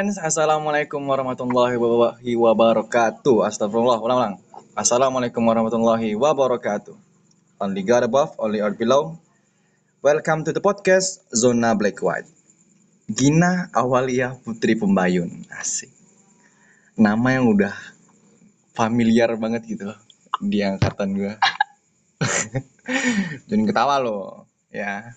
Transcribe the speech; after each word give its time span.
friends, 0.00 0.16
Assalamualaikum 0.16 1.04
warahmatullahi 1.04 1.76
wabarakatuh. 2.24 3.44
Astagfirullah, 3.44 4.00
ulang-ulang. 4.00 4.40
Assalamualaikum 4.72 5.44
warahmatullahi 5.44 6.16
wabarakatuh. 6.16 6.96
Only 7.60 7.84
God 7.84 8.08
above, 8.08 8.32
only 8.40 8.64
earth 8.64 8.80
below. 8.80 9.20
Welcome 10.00 10.48
to 10.48 10.56
the 10.56 10.64
podcast 10.64 11.20
Zona 11.36 11.76
Black 11.76 12.00
White. 12.00 12.24
Gina 13.12 13.68
Awalia 13.76 14.40
Putri 14.40 14.72
Pembayun. 14.72 15.44
Asik. 15.52 15.92
Nama 16.96 17.36
yang 17.36 17.52
udah 17.52 17.76
familiar 18.72 19.36
banget 19.36 19.68
gitu 19.68 19.92
Di 20.40 20.64
angkatan 20.64 21.12
gue 21.12 21.36
Jangan 23.52 23.64
ketawa 23.68 24.00
loh 24.00 24.48
Ya. 24.72 25.12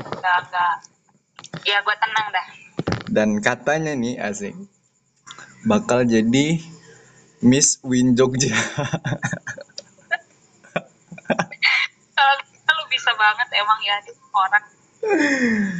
Enggak, 0.00 0.48
enggak. 0.48 0.76
Ya 1.68 1.76
gue 1.84 1.96
tenang 2.00 2.28
dah. 2.32 2.61
Dan 3.12 3.44
katanya 3.44 3.92
nih 3.92 4.16
asik 4.16 4.56
bakal 5.68 6.08
jadi 6.08 6.56
Miss 7.44 7.76
Win 7.84 8.16
Jogja. 8.16 8.48
Kalau 12.16 12.34
lu 12.72 12.84
bisa 12.88 13.12
banget 13.12 13.48
emang 13.52 13.76
ya 13.84 14.00
di 14.00 14.16
orang 14.32 14.64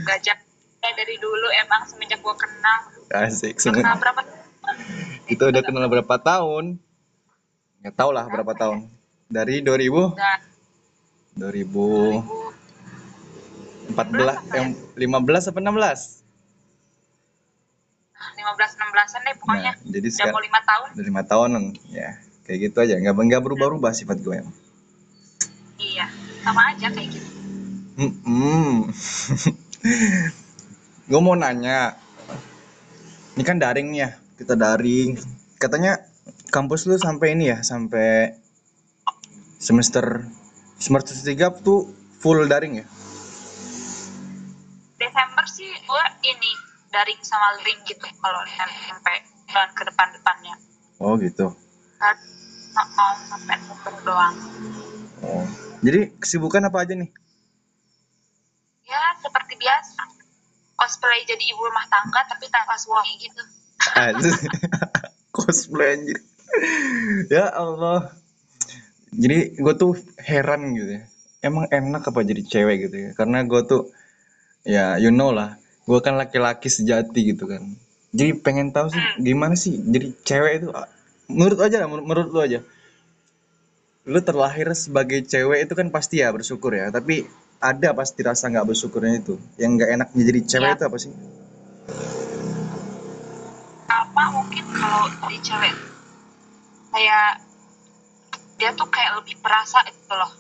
gajah 0.05 0.37
dari 0.83 1.15
dulu 1.17 1.49
emang 1.57 1.89
semenjak 1.89 2.21
gue 2.21 2.35
kenal. 2.37 2.79
Asik. 3.17 3.57
Kenal 3.57 3.81
Semua. 3.81 3.97
berapa? 3.97 4.21
Kita 5.25 5.49
udah 5.49 5.65
kenal 5.65 5.89
berapa 5.89 6.21
tahun? 6.21 6.77
Nggak 7.81 7.97
tahu 7.97 8.13
lah 8.13 8.29
berapa 8.29 8.53
tahun. 8.53 8.93
Dari 9.33 9.65
2000 9.65 9.89
Udah 9.89 10.37
2014 11.33 13.97
2000 13.97 14.53
yang 14.53 14.77
15 15.01 15.49
apa 15.49 15.65
16? 15.65 16.22
15 18.43 18.75
16-an 18.75 19.21
deh 19.23 19.35
pokoknya. 19.39 19.73
Nah, 19.73 19.87
jadi 19.87 20.07
Udah 20.07 20.15
sekarang 20.19 20.35
mau 20.35 20.43
lima 20.43 20.61
tahun. 20.67 20.89
udah 20.93 21.05
lima 21.07 21.23
tahunan 21.23 21.65
ya. 21.89 22.11
Kayak 22.43 22.59
gitu 22.59 22.77
aja, 22.83 22.95
nggak 22.99 23.15
nggak 23.15 23.43
berubah-ubah 23.47 23.93
sifat 23.95 24.19
gue 24.19 24.35
emang. 24.43 24.57
Iya. 25.79 26.07
Sama 26.43 26.75
aja 26.75 26.91
kayak 26.91 27.09
gitu. 27.15 27.29
Hmm. 28.27 28.91
gue 31.11 31.21
mau 31.23 31.39
nanya. 31.39 31.95
Ini 33.33 33.43
kan 33.47 33.63
daring 33.63 33.95
ya, 33.95 34.19
kita 34.37 34.59
daring. 34.59 35.17
Katanya 35.57 36.03
kampus 36.51 36.85
lu 36.91 36.99
sampai 36.99 37.39
ini 37.39 37.49
ya, 37.55 37.63
sampai 37.63 38.37
semester 39.57 40.27
semester 40.77 41.15
3 41.15 41.63
tuh 41.63 41.87
full 42.19 42.43
daring 42.51 42.83
ya? 42.83 42.87
Desember 44.99 45.47
sih 45.47 45.71
gue 45.71 46.05
ini 46.27 46.51
daring 46.93 47.21
sama 47.25 47.57
link 47.65 47.81
gitu 47.89 48.05
kalau 48.21 48.45
sampai 48.53 49.25
bulan 49.49 49.71
ke 49.73 49.83
depan-depannya. 49.89 50.55
Oh 51.01 51.17
gitu. 51.17 51.57
Kan 51.97 52.17
sampai 53.33 53.57
November 53.65 53.95
doang. 54.05 54.37
Oh. 55.25 55.45
Jadi 55.83 56.15
kesibukan 56.21 56.69
apa 56.69 56.85
aja 56.85 56.95
nih? 56.95 57.11
Ya 58.87 59.03
seperti 59.19 59.57
biasa. 59.57 60.03
Cosplay 60.77 61.25
jadi 61.25 61.43
ibu 61.49 61.65
rumah 61.65 61.87
tangga 61.89 62.21
tapi 62.29 62.47
tanpa 62.53 62.77
suami 62.77 63.17
gitu. 63.19 63.43
Cosplay 65.35 65.97
anjir. 65.97 66.19
ya 67.33 67.49
Allah. 67.51 68.13
Jadi 69.13 69.57
gue 69.57 69.75
tuh 69.81 69.97
heran 70.21 70.77
gitu 70.77 71.01
ya. 71.01 71.03
Emang 71.43 71.67
enak 71.73 72.05
apa 72.05 72.21
jadi 72.23 72.43
cewek 72.45 72.89
gitu 72.89 72.97
ya? 72.97 73.11
Karena 73.17 73.43
gue 73.43 73.61
tuh 73.65 73.91
ya 74.63 75.01
you 75.01 75.11
know 75.11 75.33
lah. 75.35 75.62
Gue 75.83 75.99
kan 75.99 76.15
laki-laki 76.15 76.71
sejati 76.71 77.35
gitu 77.35 77.45
kan. 77.51 77.63
Jadi 78.13 78.37
pengen 78.39 78.71
tahu 78.71 78.93
sih 78.93 79.03
gimana 79.19 79.57
sih 79.57 79.81
jadi 79.81 80.13
cewek 80.23 80.53
itu 80.63 80.69
ah, 80.71 80.87
menurut 81.27 81.59
aja 81.59 81.81
lah, 81.81 81.89
menurut, 81.89 82.07
menurut 82.07 82.29
lu 82.31 82.41
aja. 82.41 82.61
Lu 84.05 84.19
terlahir 84.21 84.69
sebagai 84.75 85.23
cewek 85.25 85.65
itu 85.65 85.73
kan 85.73 85.89
pasti 85.89 86.21
ya 86.21 86.29
bersyukur 86.31 86.75
ya, 86.75 86.91
tapi 86.91 87.25
ada 87.59 87.95
pasti 87.95 88.21
rasa 88.21 88.51
nggak 88.51 88.67
bersyukurnya 88.69 89.23
itu. 89.23 89.35
Yang 89.57 89.71
nggak 89.79 89.91
enaknya 89.97 90.23
jadi 90.29 90.41
cewek 90.47 90.69
Iya. 90.69 90.77
itu 90.77 90.85
apa 90.87 90.99
sih? 90.99 91.13
apa 93.93 94.23
mungkin 94.33 94.65
kalau 94.73 95.05
di 95.29 95.37
cewek 95.41 95.73
kayak 96.91 97.41
dia 98.57 98.71
tuh 98.73 98.89
kayak 98.89 99.21
lebih 99.21 99.37
perasa 99.41 99.85
gitu 99.85 100.15
loh 100.17 100.33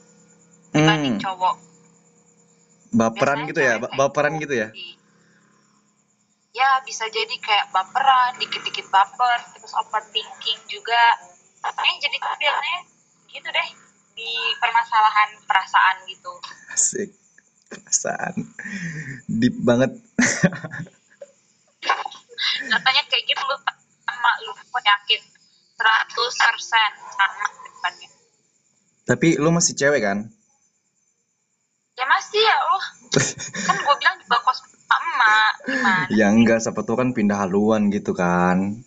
dibanding 0.73 1.17
Hmm, 1.17 1.23
cowok 1.23 1.55
baperan 2.93 3.37
Biasanya 3.39 3.49
gitu 3.53 3.61
ya, 3.61 3.75
baperan 3.93 4.33
gitu 4.39 4.55
ya. 4.57 4.69
di- 4.73 4.97
ya 6.53 6.85
bisa 6.85 7.09
jadi 7.09 7.35
kayak 7.41 7.73
baperan 7.73 8.37
dikit-dikit 8.37 8.87
baper 8.93 9.41
terus 9.57 9.73
overthinking 9.73 10.61
juga 10.69 11.03
yang 11.65 11.99
jadi 12.01 12.17
biasanya 12.21 12.79
gitu 13.33 13.49
deh 13.49 13.69
di 14.13 14.31
permasalahan 14.61 15.41
perasaan 15.49 15.97
gitu 16.05 16.33
Asik. 16.73 17.11
Perasaan. 17.73 18.37
Deep 19.29 19.57
banget. 19.65 19.97
katanya 22.69 23.03
kayak 23.09 23.25
gitu 23.25 23.43
lu 23.45 23.57
sama 24.05 24.31
lu 24.45 24.53
gue 24.53 24.83
yakin 24.85 25.21
100% 25.81 26.12
sama 27.17 27.45
depannya 27.65 28.09
Tapi 29.09 29.29
lu 29.41 29.51
masih 29.51 29.73
cewek 29.75 30.05
kan? 30.05 30.29
ya 31.93 32.05
masih 32.09 32.41
ya 32.41 32.57
oh 32.73 32.85
kan 33.69 33.77
gue 33.77 33.95
bilang 34.01 34.17
juga 34.25 34.37
kos 34.43 34.59
sama 34.93 35.09
emak 35.09 35.53
gimana 35.65 36.07
Ya 36.13 36.27
enggak, 36.29 36.59
siapa 36.61 36.85
tuh 36.85 37.01
kan 37.01 37.17
pindah 37.17 37.39
haluan 37.41 37.89
gitu 37.89 38.13
kan. 38.13 38.85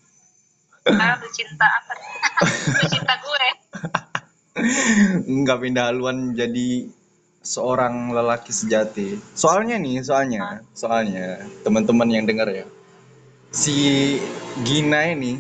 Lu 0.86 1.30
cinta 1.34 1.66
apa 1.66 1.94
lu 2.78 2.86
cinta 2.86 3.14
gue 3.18 3.48
Enggak 5.26 5.58
pindah 5.66 5.90
haluan 5.90 6.38
jadi 6.38 6.86
seorang 7.46 8.10
lelaki 8.14 8.50
sejati. 8.50 9.22
Soalnya 9.38 9.78
nih, 9.78 10.02
soalnya, 10.02 10.66
soalnya 10.74 11.46
teman-teman 11.62 12.10
yang 12.10 12.26
dengar 12.26 12.50
ya. 12.50 12.66
Si 13.54 14.18
Gina 14.66 15.14
ini, 15.14 15.40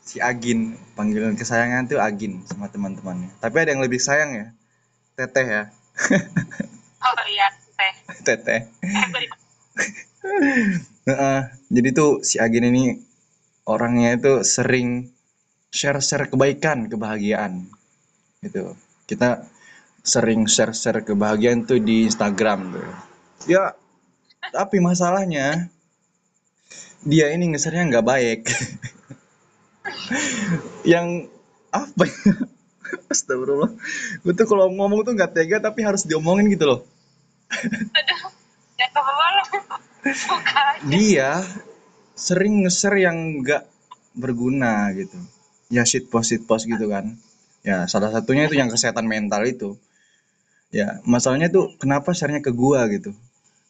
si 0.00 0.18
Agin, 0.24 0.74
panggilan 0.96 1.36
kesayangan 1.36 1.86
tuh 1.86 2.00
Agin 2.00 2.42
sama 2.48 2.72
teman-temannya. 2.72 3.36
Tapi 3.38 3.56
ada 3.60 3.76
yang 3.76 3.84
lebih 3.84 4.00
sayang 4.00 4.32
ya. 4.32 4.46
Teteh 5.18 5.46
ya. 5.46 5.64
oh 7.02 7.22
iya 7.26 7.46
teh 7.78 7.92
Teteh. 8.26 8.60
eh 8.82 9.06
Heeh, 11.08 11.40
jadi 11.72 11.88
tuh 11.94 12.20
si 12.20 12.36
Agin 12.36 12.68
ini 12.68 13.00
orangnya 13.64 14.16
itu 14.16 14.32
sering 14.44 15.08
share-share 15.72 16.28
kebaikan, 16.32 16.88
kebahagiaan. 16.88 17.68
Gitu. 18.40 18.76
Kita 19.08 19.44
sering 20.04 20.48
share-share 20.48 21.04
kebahagiaan 21.04 21.64
tuh 21.68 21.80
di 21.80 22.08
Instagram 22.08 22.76
tuh. 22.76 22.88
Ya, 23.48 23.76
tapi 24.52 24.80
masalahnya 24.80 25.68
dia 27.04 27.30
ini 27.32 27.52
ngesernya 27.52 27.88
nggak 27.88 28.06
baik. 28.06 28.40
Yang 30.92 31.32
apa 31.72 32.04
ya? 32.04 32.32
Astagfirullah. 33.12 33.72
Gue 34.24 34.32
kalau 34.48 34.72
ngomong 34.72 35.04
tuh 35.04 35.12
nggak 35.12 35.32
tega 35.36 35.56
tapi 35.60 35.84
harus 35.84 36.04
diomongin 36.08 36.48
gitu 36.52 36.64
loh. 36.68 36.80
aduh 37.96 38.27
ya 38.78 38.88
dia 40.86 41.30
sering 42.14 42.62
nge-share 42.66 42.98
yang 43.02 43.42
nggak 43.42 43.66
berguna 44.14 44.90
gitu. 44.94 45.18
Ya 45.68 45.84
shit 45.84 46.08
post 46.08 46.30
shit 46.32 46.42
post 46.46 46.64
gitu 46.66 46.86
kan. 46.90 47.18
Ya 47.66 47.84
salah 47.90 48.10
satunya 48.14 48.46
itu 48.46 48.56
yang 48.56 48.70
kesehatan 48.70 49.06
mental 49.10 49.42
itu. 49.44 49.74
Ya 50.70 51.00
masalahnya 51.02 51.48
tuh 51.50 51.74
kenapa 51.80 52.14
share-nya 52.14 52.40
ke 52.44 52.54
gua 52.54 52.86
gitu? 52.90 53.14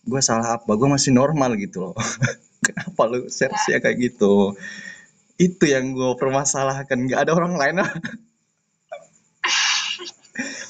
Gua 0.04 0.20
salah 0.20 0.60
apa? 0.60 0.70
Gua 0.76 0.88
masih 0.96 1.12
normal 1.16 1.56
gitu 1.56 1.90
loh. 1.90 1.94
Kenapa 2.66 3.02
lu 3.08 3.30
share 3.32 3.54
share 3.64 3.80
kayak 3.80 3.96
gitu? 3.96 4.52
Itu 5.40 5.64
yang 5.64 5.94
gua 5.96 6.18
permasalahkan. 6.18 7.08
Nggak 7.08 7.20
ada 7.28 7.32
orang 7.32 7.54
lain. 7.56 7.76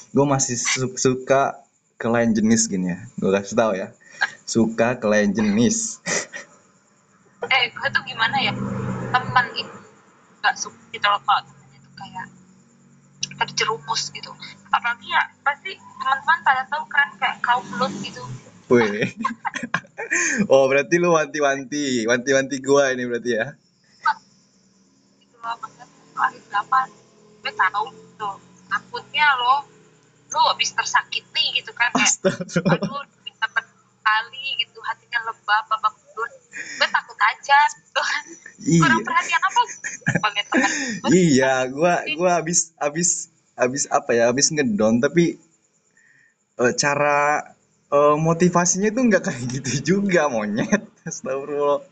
Gue 0.09 0.25
masih 0.25 0.57
su- 0.57 0.97
suka 0.97 1.61
ke 2.01 2.09
lain 2.09 2.33
jenis 2.33 2.65
gini 2.65 2.97
ya. 2.97 2.99
Gue 3.21 3.29
kasih 3.29 3.53
tahu 3.53 3.77
ya 3.77 3.93
suka 4.49 4.97
ke 4.97 5.05
lain 5.05 5.29
jenis. 5.29 5.77
Eh 7.39 7.71
gue 7.71 7.87
tuh 7.95 8.03
gimana 8.03 8.35
ya? 8.43 8.51
Teman 9.15 9.45
gitu 9.55 9.71
gak 10.43 10.55
suka 10.59 10.75
gitu 10.91 11.07
loh 11.07 11.21
kalau 11.23 11.41
temennya 11.47 11.79
tuh 11.79 11.93
kayak 11.95 12.27
terjerumus 13.39 14.11
gitu. 14.11 14.31
Apalagi 14.67 15.07
ya 15.07 15.23
pasti 15.39 15.71
teman-teman 15.79 16.39
pada 16.43 16.67
tahu 16.67 16.83
kan 16.91 17.07
kayak 17.15 17.39
kaum 17.39 17.63
lut 17.79 17.93
gitu. 18.01 18.23
Wih. 18.73 19.07
Oh, 20.49 20.65
berarti 20.65 20.97
lu 20.97 21.13
wanti-wanti, 21.13 22.07
wanti-wanti 22.09 22.57
gua 22.65 22.89
ini 22.95 23.05
berarti 23.05 23.29
ya. 23.35 23.53
gitu 25.21 25.37
loh 25.37 25.53
maksudnya 25.61 25.85
akhir 26.17 26.41
berapa 26.49 26.79
gue 27.45 27.53
tahu 27.53 27.85
tuh. 28.17 28.35
Takutnya 28.71 29.27
lo 29.37 29.69
lo 30.33 30.41
habis 30.49 30.73
tersakiti 30.73 31.61
gitu 31.61 31.71
kan 31.77 31.93
Astagfirullah. 31.93 32.79
aduh 32.79 33.18
bisa 34.09 34.25
berkali 34.25 34.47
gitu 34.65 34.79
hatinya 34.81 35.19
lebah 35.29 35.59
babak 35.69 35.93
belur. 36.01 36.29
Gue 36.49 36.87
takut 36.89 37.19
aja 37.19 37.59
gitu. 37.77 38.01
Iya. 38.59 38.81
Kurang 38.83 39.01
perhatian 39.05 39.41
apa? 39.41 39.61
Gue 41.05 41.13
iya 41.13 41.53
gua 41.69 42.03
gua 42.17 42.31
habis 42.41 42.73
habis 42.75 43.29
habis 43.55 43.87
apa 43.87 44.11
ya 44.15 44.27
habis 44.31 44.51
ngedon 44.51 44.99
tapi 44.99 45.39
eh, 46.59 46.73
cara 46.75 47.53
eh, 47.91 48.15
motivasinya 48.17 48.89
itu 48.91 48.99
nggak 48.99 49.23
kayak 49.29 49.43
gitu 49.61 49.71
juga 49.95 50.27
monyet. 50.27 50.83
Astagfirullah. 51.07 51.85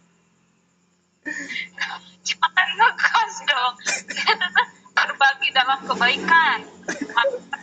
Cepetan 2.23 2.67
ngegas 2.75 3.35
dong. 3.47 3.75
Tuh 4.09 4.67
berbagi 4.97 5.49
dalam 5.55 5.79
kebaikan. 5.85 6.59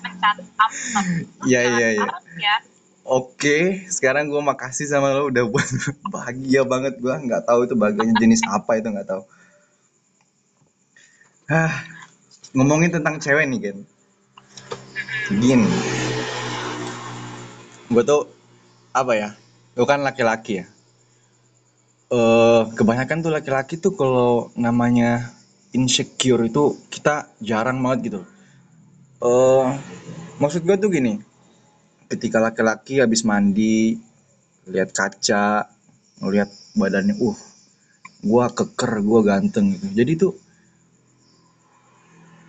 Mencatat 0.05 0.49
apa? 0.57 1.01
Iya, 1.45 1.61
iya, 1.77 1.89
iya. 2.01 2.57
Oke, 3.05 3.85
sekarang 3.93 4.33
gua 4.33 4.41
makasih 4.41 4.89
sama 4.89 5.13
lo 5.13 5.29
udah 5.29 5.45
buat 5.45 5.69
bahagia 6.15 6.65
banget 6.65 6.97
gua 6.99 7.21
nggak 7.21 7.45
tahu 7.45 7.69
itu 7.69 7.77
bahagianya 7.77 8.17
jenis 8.17 8.41
apa 8.49 8.81
itu 8.81 8.89
nggak 8.89 9.09
tahu. 9.09 9.23
Ah, 11.45 11.85
ngomongin 12.57 12.89
tentang 12.89 13.21
cewek 13.21 13.45
nih 13.45 13.61
Gen. 13.61 13.79
Gini, 15.29 15.69
gue 17.93 18.03
tuh 18.05 18.25
apa 18.97 19.13
ya? 19.13 19.29
Gue 19.77 19.85
kan 19.85 20.01
laki-laki 20.01 20.65
ya. 20.65 20.67
Eh, 22.09 22.63
kebanyakan 22.73 23.21
tuh 23.25 23.33
laki-laki 23.33 23.77
tuh 23.77 23.93
kalau 23.97 24.49
namanya 24.57 25.33
insecure 25.77 26.49
itu 26.49 26.81
kita 26.89 27.29
jarang 27.45 27.81
banget 27.85 28.13
gitu. 28.13 28.21
Eh, 29.25 29.67
maksud 30.41 30.65
gue 30.65 30.77
tuh 30.81 30.89
gini, 30.89 31.21
ketika 32.09 32.39
laki-laki 32.41 33.01
habis 33.01 33.25
mandi 33.25 33.99
lihat 34.69 34.93
kaca 34.93 35.69
ngelihat 36.21 36.49
badannya 36.77 37.17
uh 37.21 37.39
gua 38.25 38.49
keker 38.49 39.05
gua 39.05 39.21
ganteng 39.21 39.77
gitu. 39.77 39.87
Jadi 39.93 40.13
tuh 40.17 40.33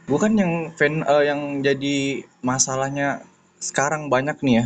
gua 0.08 0.20
kan 0.24 0.34
yang 0.40 0.72
fan 0.76 1.04
eh, 1.04 1.24
yang 1.28 1.60
jadi 1.60 2.24
masalahnya 2.40 3.24
sekarang 3.60 4.08
banyak 4.08 4.40
nih 4.40 4.56
ya. 4.64 4.66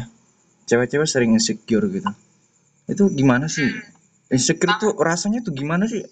Cewek-cewek 0.69 1.09
sering 1.09 1.33
insecure 1.33 1.89
gitu. 1.89 2.09
Itu 2.85 3.09
gimana 3.09 3.49
sih? 3.49 3.65
Insecure 4.29 4.77
tuh 4.77 4.93
rasanya 5.01 5.41
tuh 5.41 5.53
gimana 5.57 5.89
sih? 5.89 6.05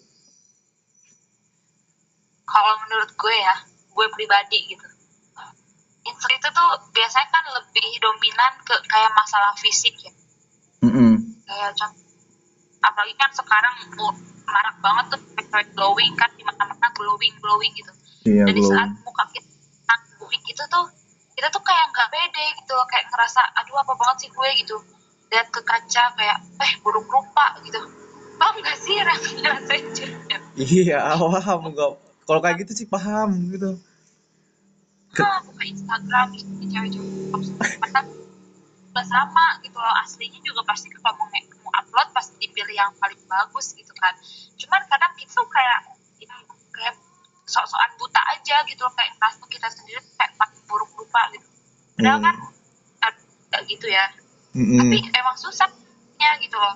Kalau 2.47 2.73
menurut 2.81 3.11
gue 3.13 3.35
ya 3.37 3.55
gue 3.93 4.07
pribadi 4.13 4.57
gitu 4.73 4.96
insecure 6.17 6.33
itu 6.33 6.49
tuh 6.49 6.69
biasanya 6.89 7.27
kan 7.29 7.45
lebih 7.53 7.85
dominan 8.01 8.53
ke 8.65 8.75
kayak 8.89 9.11
masalah 9.13 9.53
fisik 9.61 9.93
ya. 10.01 10.11
Mm-mm. 10.81 11.13
kayak 11.45 11.73
contoh 11.77 12.05
apalagi 12.81 13.13
kan 13.17 13.29
sekarang 13.33 13.75
marak 14.45 14.77
banget 14.81 15.05
tuh 15.13 15.21
cewek 15.37 15.67
glowing 15.73 16.13
kan 16.13 16.29
di 16.37 16.43
mana-mana 16.45 16.89
glowing 16.93 17.33
glowing 17.41 17.73
gitu. 17.77 17.93
Iya 18.25 18.49
jadi 18.49 18.61
saat 18.65 18.89
glowing 18.89 19.05
muka 19.05 19.23
kita 19.33 19.95
glowing 20.17 20.41
gitu 20.45 20.63
tuh 20.69 20.85
kita 21.37 21.47
tuh 21.53 21.61
kayak 21.61 21.85
nggak 21.93 22.09
pede 22.09 22.45
gitu 22.61 22.71
loh 22.73 22.85
kayak 22.89 23.05
ngerasa 23.13 23.41
aduh 23.61 23.77
apa 23.77 23.93
banget 23.93 24.17
sih 24.25 24.29
gue? 24.33 24.49
gitu. 24.65 24.75
Lihat 25.27 25.47
ke 25.53 25.61
kaca 25.61 26.03
kayak 26.17 26.37
eh 26.65 26.71
buruk 26.81 27.05
rupa 27.09 27.57
gitu. 27.61 27.77
Paham 28.37 28.61
gak 28.61 28.77
sih 28.77 29.01
rasanya 29.01 29.57
iya 30.77 31.01
paham 31.17 31.73
gua. 31.73 31.97
Kalau 32.25 32.39
kayak 32.41 32.65
gitu 32.65 32.73
sih 32.83 32.87
paham 32.89 33.49
gitu 33.49 33.81
ah 35.23 35.39
buka 35.41 35.63
Instagram 35.63 36.27
di 36.33 36.65
cewek-cewek 36.67 37.07
masa 37.79 37.99
udah 38.87 39.05
sama 39.05 39.45
gitu 39.61 39.77
loh 39.77 39.93
aslinya 40.01 40.39
juga 40.41 40.61
pasti 40.65 40.89
kalau 40.89 41.13
mau, 41.15 41.29
mau 41.61 41.71
upload 41.77 42.07
pasti 42.11 42.33
dipilih 42.41 42.73
yang 42.73 42.89
paling 42.97 43.19
bagus 43.25 43.77
gitu 43.77 43.93
kan 43.93 44.13
cuman 44.57 44.81
kadang 44.89 45.13
kita 45.13 45.37
tuh 45.37 45.45
kayak 45.47 45.79
ya, 46.17 46.33
kayak 46.73 46.95
sok-sokan 47.45 47.91
buta 47.95 48.21
aja 48.33 48.65
gitu 48.65 48.81
loh 48.81 48.93
kayak 48.97 49.13
ngerasa 49.15 49.45
kita 49.47 49.67
sendiri 49.69 50.01
kayak 50.17 50.33
paling 50.35 50.61
buruk 50.65 50.89
rupa 50.97 51.21
gitu 51.31 51.47
padahal 51.93 52.17
Hmm. 52.17 52.25
kan 52.25 52.35
ada 53.01 53.57
gitu 53.65 53.85
ya 53.85 54.05
Mm-mm. 54.53 54.79
tapi 54.81 54.97
emang 55.13 55.37
susahnya 55.37 56.29
gitu 56.41 56.57
loh 56.57 56.75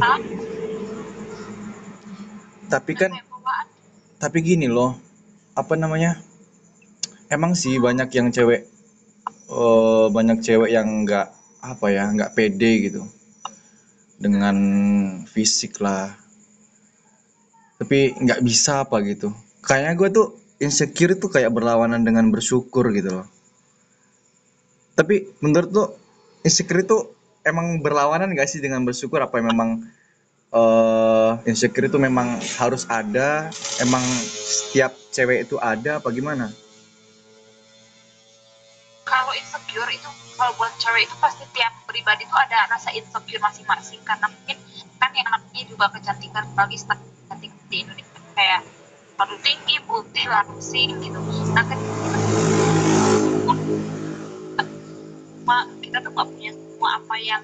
Hah? 0.00 0.18
tapi 2.70 2.92
kan 2.96 3.10
tapi 4.16 4.38
gini 4.40 4.64
loh 4.64 4.96
apa 5.60 5.76
namanya 5.76 6.16
emang 7.28 7.52
sih 7.52 7.76
banyak 7.76 8.08
yang 8.16 8.32
cewek 8.32 8.66
eh 9.50 10.06
banyak 10.08 10.40
cewek 10.40 10.70
yang 10.72 11.04
nggak 11.04 11.28
apa 11.60 11.86
ya 11.92 12.08
nggak 12.08 12.32
pede 12.32 12.88
gitu 12.88 13.02
dengan 14.20 14.56
fisik 15.24 15.80
lah. 15.80 16.12
Tapi 17.80 18.12
nggak 18.12 18.44
bisa 18.44 18.84
apa 18.84 19.00
gitu. 19.08 19.32
Kayaknya 19.64 19.92
gue 19.96 20.08
tuh 20.12 20.26
insecure 20.60 21.16
itu 21.16 21.26
kayak 21.32 21.48
berlawanan 21.50 22.04
dengan 22.04 22.28
bersyukur 22.28 22.92
gitu 22.92 23.24
loh. 23.24 23.26
Tapi 24.92 25.32
menurut 25.40 25.70
lo 25.72 25.84
insecure 26.44 26.84
itu 26.84 26.96
emang 27.40 27.80
berlawanan 27.80 28.36
gak 28.36 28.52
sih 28.52 28.60
dengan 28.60 28.84
bersyukur? 28.84 29.24
Apa 29.24 29.40
memang 29.40 29.88
eh 30.50 31.30
insecure 31.46 31.86
itu 31.86 31.98
memang 31.98 32.38
harus 32.58 32.82
ada. 32.90 33.50
Emang 33.78 34.02
setiap 34.42 34.90
cewek 35.14 35.46
itu 35.46 35.56
ada 35.62 36.02
apa 36.02 36.08
gimana? 36.10 36.50
Kalau 39.06 39.32
insecure 39.34 39.90
itu 39.90 40.10
kalau 40.34 40.52
buat 40.58 40.74
cewek 40.78 41.06
itu 41.06 41.14
pasti 41.22 41.44
tiap 41.54 41.74
pribadi 41.86 42.26
itu 42.26 42.34
ada 42.34 42.66
rasa 42.66 42.90
insecure 42.90 43.38
masing-masing. 43.38 44.02
Karena 44.02 44.26
mungkin 44.26 44.58
kan 44.98 45.10
yang 45.14 45.26
namanya 45.26 45.62
juga 45.66 45.86
kecantikan 45.94 46.44
bagi 46.58 46.78
cantik 46.82 47.52
di 47.70 47.76
Indonesia. 47.86 48.18
Kayak 48.34 48.62
baru 49.14 49.36
tinggi 49.42 49.76
putih 49.86 50.26
langsing 50.26 50.98
gitu. 50.98 51.18
Nah 51.54 51.64
kita 55.82 56.06
tuh 56.06 56.10
nggak 56.14 56.28
punya 56.30 56.52
semua 56.54 56.90
apa 57.02 57.14
yang 57.18 57.42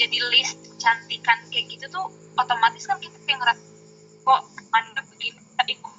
jadi 0.00 0.18
list 0.32 0.56
kecantikan 0.72 1.36
kayak 1.52 1.68
gitu 1.68 1.84
tuh 1.92 2.08
otomatis 2.38 2.84
kan 2.88 2.98
kita 2.98 3.16
kayak 3.28 3.38
ngerasa 3.40 3.64
kok 4.22 4.42
anda 4.72 5.00
begini 5.10 5.40
ih, 5.68 5.76
kok 5.78 5.94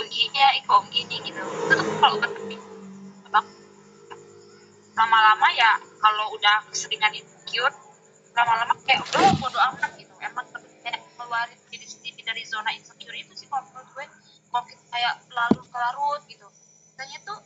begini 0.00 0.36
ya 0.36 0.50
ih, 0.58 0.62
kok 0.64 0.82
gini 0.90 1.16
gitu. 1.22 1.40
Itu 1.42 1.74
kalau 2.00 2.16
berlebih 2.18 2.58
bang 3.30 3.46
lama-lama 4.96 5.48
ya 5.52 5.76
kalau 6.00 6.32
udah 6.32 6.64
keseringan 6.72 7.12
insecure 7.12 7.74
lama-lama 8.32 8.72
kayak 8.84 9.00
udah 9.04 9.32
bodo 9.40 9.58
amat 9.72 9.92
gitu. 10.00 10.12
Emang 10.20 10.46
kayak 10.84 11.00
ngeluarin 11.16 11.60
diri 11.68 11.86
sendiri 11.88 12.20
dari 12.24 12.42
zona 12.48 12.72
insecure 12.72 13.16
itu 13.16 13.32
sih 13.36 13.46
kalau 13.48 13.64
menurut 13.70 13.88
gue 13.92 14.06
kalau 14.52 14.64
kita 14.64 14.84
kayak 14.92 15.14
larut 15.32 15.68
larut 15.72 16.22
gitu. 16.28 16.48
Katanya 16.96 17.18
tuh 17.28 17.38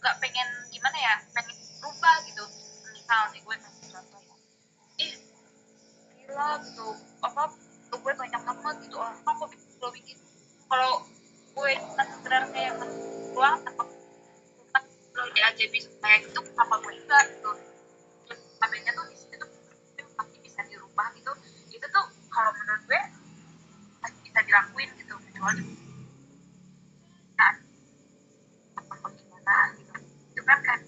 nggak 0.00 0.14
pengen 0.20 0.48
gimana 0.72 0.98
ya 1.00 1.14
pengen 1.32 1.56
berubah 1.80 2.16
gitu. 2.28 2.44
Misal 2.92 3.22
nih 3.32 3.40
gue 3.44 3.56
kasih 3.56 3.86
contoh 3.92 4.20
ya. 4.24 4.36
Ih 5.04 5.14
gila 6.24 6.50
gitu. 6.64 6.88
Apa 7.24 7.42
tuh 7.94 8.02
gue 8.02 8.14
banyak 8.18 8.42
banget 8.42 8.76
gitu. 8.90 8.96
Orang 8.98 9.22
kok 9.22 9.48
bisa 9.54 9.66
glowing 9.78 10.02
gitu 10.02 10.24
kalau 10.66 11.06
gue 11.54 11.72
kan 11.94 12.06
sekedar 12.10 12.42
kayak 12.50 12.74
doang 13.30 13.58
tanpa 13.62 13.86
kalau 15.14 15.30
dia 15.30 15.46
aja 15.46 15.64
bisa 15.70 15.86
kayak 16.02 16.26
gitu 16.26 16.40
kenapa 16.42 16.74
gue 16.82 16.92
enggak 16.98 17.24
gitu. 17.30 17.50
Terus 18.26 18.40
cabenya 18.58 18.90
tuh 18.98 19.06
di 19.06 19.14
situ 19.14 19.34
tuh 19.38 19.50
pasti 20.18 20.36
bisa 20.42 20.60
dirubah 20.66 21.06
gitu 21.14 21.30
itu 21.70 21.86
tuh 21.86 22.06
kalau 22.34 22.50
menurut 22.58 22.82
gue 22.90 23.02
pasti 24.02 24.18
bisa 24.26 24.40
dilakuin 24.42 24.90
gitu 24.98 25.14
kecuali 25.30 25.62
nah, 27.38 27.54
apa 28.74 29.06
gimana 29.14 29.56
gitu 29.78 29.94
itu 30.34 30.42
kan 30.42 30.58
kan 30.66 30.78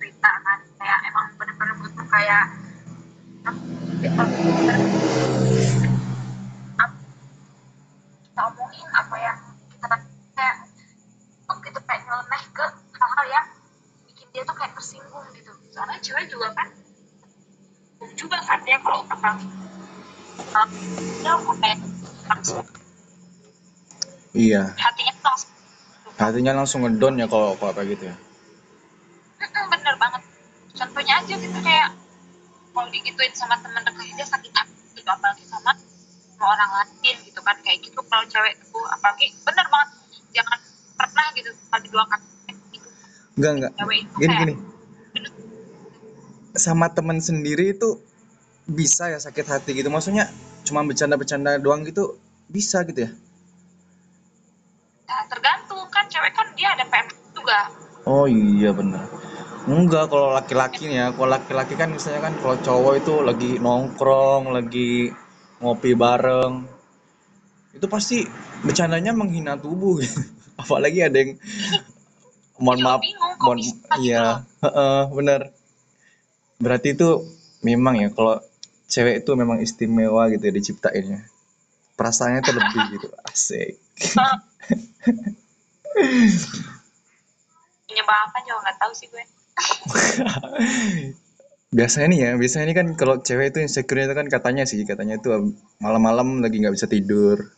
cerita 0.00 0.30
kan 0.40 0.58
kayak 0.80 0.98
emang 1.04 1.26
bener-bener 1.36 1.74
butuh 1.84 2.06
kayak 2.08 2.44
kita 8.36 8.52
omongin 8.52 8.84
apa 8.92 9.16
yang 9.16 9.38
kita 9.72 9.96
kayak 10.36 10.56
tuh 11.48 11.56
gitu 11.64 11.80
kayak 11.88 12.04
nyeleneh 12.04 12.44
ke 12.52 12.64
hal-hal 13.00 13.26
yang 13.32 13.46
bikin 14.04 14.28
dia 14.36 14.44
tuh 14.44 14.52
kayak 14.52 14.76
tersinggung 14.76 15.24
gitu 15.32 15.56
soalnya 15.72 15.96
cewek 16.04 16.28
juga 16.28 16.52
kan 16.52 16.68
juga 18.12 18.36
kan 18.44 18.60
dia 18.68 18.76
kalau 18.84 19.08
orang 19.08 19.08
dia 19.08 19.15
kayak 19.15 19.15
langsung 19.15 19.15
iya. 24.36 24.62
Hatinya 24.76 25.14
langsung 25.24 25.50
hatinya 26.16 26.52
langsung 26.56 26.80
ngedon 26.84 27.20
ya 27.20 27.26
kalau 27.28 27.52
kalau 27.58 27.72
kayak 27.76 27.88
gitu 27.96 28.04
ya? 28.12 28.16
Bener 29.72 29.94
banget. 30.00 30.22
Contohnya 30.76 31.14
aja 31.20 31.34
gitu 31.36 31.58
kayak 31.60 31.88
kalau 32.76 32.88
digituin 32.92 33.32
sama 33.32 33.56
temen 33.64 33.80
dekatnya 33.80 34.14
dia 34.20 34.28
sakit 34.28 34.52
hati 34.52 35.00
gitu 35.00 35.08
apalagi 35.08 35.44
sama 35.48 35.72
sama 36.36 36.44
orang 36.52 36.70
lain 36.84 37.16
gitu 37.24 37.40
kan 37.40 37.56
kayak 37.64 37.80
gitu 37.80 38.00
kalau 38.04 38.24
cewek 38.28 38.54
tuh 38.60 38.84
apalagi 38.92 39.32
bener 39.44 39.66
banget. 39.72 39.88
Jangan 40.36 40.58
pernah 40.96 41.26
gitu 41.32 41.50
kali 41.72 41.86
dua 41.88 42.04
kali 42.04 42.24
gitu. 42.76 42.88
Enggak 43.40 43.52
enggak 43.56 43.72
cewek 43.80 43.98
itu 44.04 44.14
gini 44.20 44.32
kayak 44.32 44.40
gini. 44.44 44.54
sama 46.56 46.88
temen 46.88 47.20
sendiri 47.20 47.76
itu 47.76 48.00
bisa 48.66 49.08
ya 49.10 49.18
sakit 49.22 49.46
hati 49.46 49.70
gitu. 49.78 49.88
Maksudnya 49.88 50.30
cuma 50.66 50.82
bercanda-bercanda 50.82 51.58
doang 51.62 51.86
gitu 51.86 52.18
bisa 52.50 52.82
gitu 52.86 53.06
ya? 53.06 53.10
Nah, 55.06 55.22
tergantung. 55.30 55.86
Kan 55.90 56.04
cewek 56.12 56.34
kan 56.34 56.46
dia 56.58 56.74
ada 56.74 56.84
PM 56.86 57.06
juga. 57.32 57.70
Oh 58.06 58.26
iya 58.30 58.70
bener 58.70 59.06
enggak 59.66 60.06
kalau 60.06 60.30
laki-laki 60.30 60.86
nih 60.86 60.98
ya. 61.02 61.06
Kalau 61.10 61.28
laki-laki 61.30 61.74
kan 61.74 61.90
misalnya 61.90 62.30
kan 62.30 62.34
kalau 62.38 62.56
cowok 62.62 62.92
itu 63.02 63.14
lagi 63.26 63.50
nongkrong 63.58 64.54
lagi 64.54 65.10
ngopi 65.58 65.98
bareng 65.98 66.54
itu 67.74 67.86
pasti 67.90 68.24
bercandanya 68.62 69.12
menghina 69.12 69.58
tubuh. 69.58 69.98
Gitu 69.98 70.22
apalagi 70.62 71.04
ada 71.04 71.18
yang 71.18 71.36
mohon 72.64 72.80
maaf 72.80 73.02
mohon 73.42 73.58
iya. 74.00 74.40
heeh, 74.64 75.00
bener 75.12 75.52
berarti 76.56 76.96
itu 76.96 77.20
memang 77.60 78.00
ya 78.00 78.08
kalau 78.16 78.40
cewek 78.86 79.22
itu 79.22 79.30
memang 79.34 79.58
istimewa 79.62 80.30
gitu 80.30 80.42
ya 80.46 80.52
diciptainnya. 80.54 81.26
Perasaannya 81.96 82.40
tuh 82.44 82.54
lebih 82.54 82.82
gitu 82.98 83.08
asik. 83.26 83.80
Penyebab 87.86 88.18
apa 88.28 88.38
juga 88.44 88.58
nggak 88.62 88.78
tahu 88.78 88.92
sih 88.92 89.08
gue. 89.08 89.24
Biasanya 91.76 92.06
nih 92.12 92.20
ya 92.22 92.30
biasanya 92.38 92.64
ini 92.70 92.74
kan 92.78 92.86
kalau 92.94 93.18
cewek 93.20 93.52
itu 93.52 93.58
insecure 93.64 94.06
itu 94.06 94.14
kan 94.14 94.26
katanya 94.30 94.64
sih 94.64 94.86
katanya 94.86 95.18
itu 95.18 95.28
malam-malam 95.82 96.40
lagi 96.44 96.62
nggak 96.62 96.74
bisa 96.76 96.86
tidur. 96.86 97.50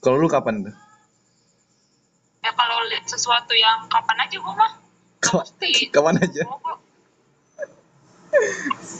Kalau 0.00 0.16
lu 0.16 0.28
kapan 0.32 0.64
tuh? 0.64 0.74
Ya 2.40 2.50
kalau 2.56 2.80
lihat 2.88 3.04
sesuatu 3.04 3.52
yang 3.52 3.84
kapan 3.92 4.16
aja 4.24 4.36
gue 4.40 4.54
mah. 4.56 4.72
Kapan- 5.20 5.44
mesti. 5.44 5.70
kapan 5.94 6.16
aja? 6.24 6.42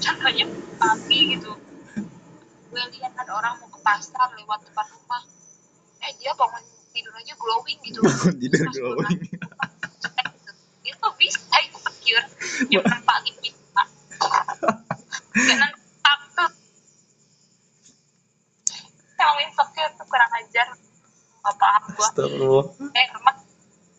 Contohnya 0.00 0.44
pagi 0.76 1.20
gitu 1.38 1.50
gue 2.70 2.82
lihat 2.94 3.12
ada 3.18 3.32
orang 3.34 3.58
mau 3.58 3.66
ke 3.66 3.78
pasar 3.82 4.30
lewat 4.38 4.62
depan 4.62 4.86
rumah. 4.94 5.22
Eh 6.06 6.14
dia 6.22 6.30
bangun 6.38 6.62
tidur 6.94 7.14
aja 7.18 7.34
glowing 7.34 7.78
gitu. 7.82 7.98
Bangun 8.06 8.34
tidur 8.38 8.62
gue 8.70 8.78
glowing. 8.78 9.20
nanya, 10.14 10.52
itu 10.86 11.06
bisa 11.18 11.56
itu 11.66 11.78
secure 11.82 12.24
jam 12.70 12.82
enam 12.86 13.02
pagi 13.02 13.30
bisa 13.42 13.82
jangan 15.34 15.70
takut. 16.02 16.52
Kalau 19.18 19.34
insecure 19.42 19.92
tuh 19.98 20.06
kurang 20.06 20.32
ajar. 20.38 20.68
Astagfirullah. 21.40 22.64
Eh 22.94 23.06
Herman. 23.10 23.36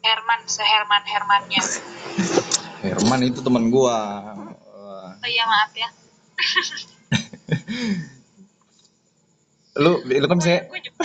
Herman 0.02 0.42
seherman 0.50 1.04
Hermannya. 1.06 1.62
Herman 2.82 3.20
itu 3.28 3.40
teman 3.44 3.70
gua. 3.70 4.00
Oh 5.22 5.30
iya 5.30 5.46
maaf 5.46 5.70
ya 5.78 5.90
lu 9.80 10.04
lu 10.04 10.28
kan 10.28 10.38
misalnya 10.38 10.68
juga 10.68 11.04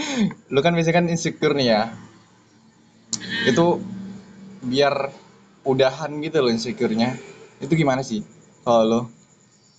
lu 0.54 0.60
kan 0.62 0.72
biasanya 0.76 0.96
kan 1.02 1.06
insecure 1.10 1.54
nih 1.56 1.66
ya. 1.74 1.80
Itu 3.46 3.82
biar 4.62 5.10
udahan 5.64 6.10
gitu 6.22 6.40
loh 6.40 6.52
insecure-nya. 6.52 7.16
Itu 7.60 7.72
gimana 7.74 8.00
sih 8.04 8.22
kalau 8.62 8.84
lo 8.86 9.00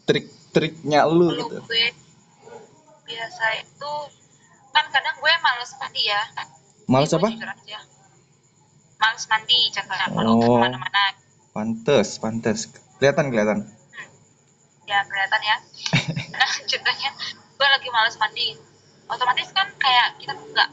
trik-triknya 0.03 1.05
lu 1.07 1.31
gitu. 1.37 1.57
gue 1.63 1.85
biasa 3.05 3.45
itu 3.61 3.93
kan 4.71 4.85
kadang 4.89 5.15
gue 5.19 5.33
males 5.39 5.71
mandi 5.79 6.01
ya. 6.03 6.21
Males 6.89 7.11
apa? 7.15 7.29
males 9.01 9.25
mandi 9.25 9.59
contohnya 9.73 10.07
kalau 10.13 10.31
Oh. 10.37 10.41
ke 10.41 10.49
mana-mana. 10.61 11.03
Pantes 11.51 12.21
pantes. 12.21 12.59
Kelihatan 12.99 13.33
kelihatan. 13.33 13.59
Ya 14.85 14.99
kelihatan 15.07 15.41
ya. 15.41 15.57
Nah 16.41 16.51
contohnya 16.65 17.09
gue 17.61 17.69
lagi 17.69 17.93
males 17.93 18.17
mandi. 18.17 18.57
Otomatis 19.05 19.53
kan 19.53 19.69
kayak 19.77 20.17
kita 20.17 20.33
tuh 20.33 20.49
nggak 20.49 20.69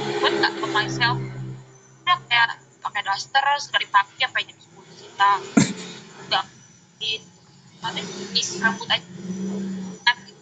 gue 0.00 0.30
nggak 0.32 0.52
ke 0.56 0.66
myself. 0.72 1.20
Udah 2.00 2.18
kayak 2.24 2.56
pakai 2.80 3.04
daster 3.04 3.44
sekali 3.60 3.84
pakai 3.92 4.16
sampai 4.16 4.48
jam 4.48 4.56
sepuluh 4.56 4.88
kita 4.96 5.30
nggak 6.24 6.44
in 7.04 7.20
nanti 7.84 8.00
isi 8.32 8.64
rambut 8.64 8.88
aja. 8.88 9.04
Nah, 10.08 10.14
gitu. 10.24 10.40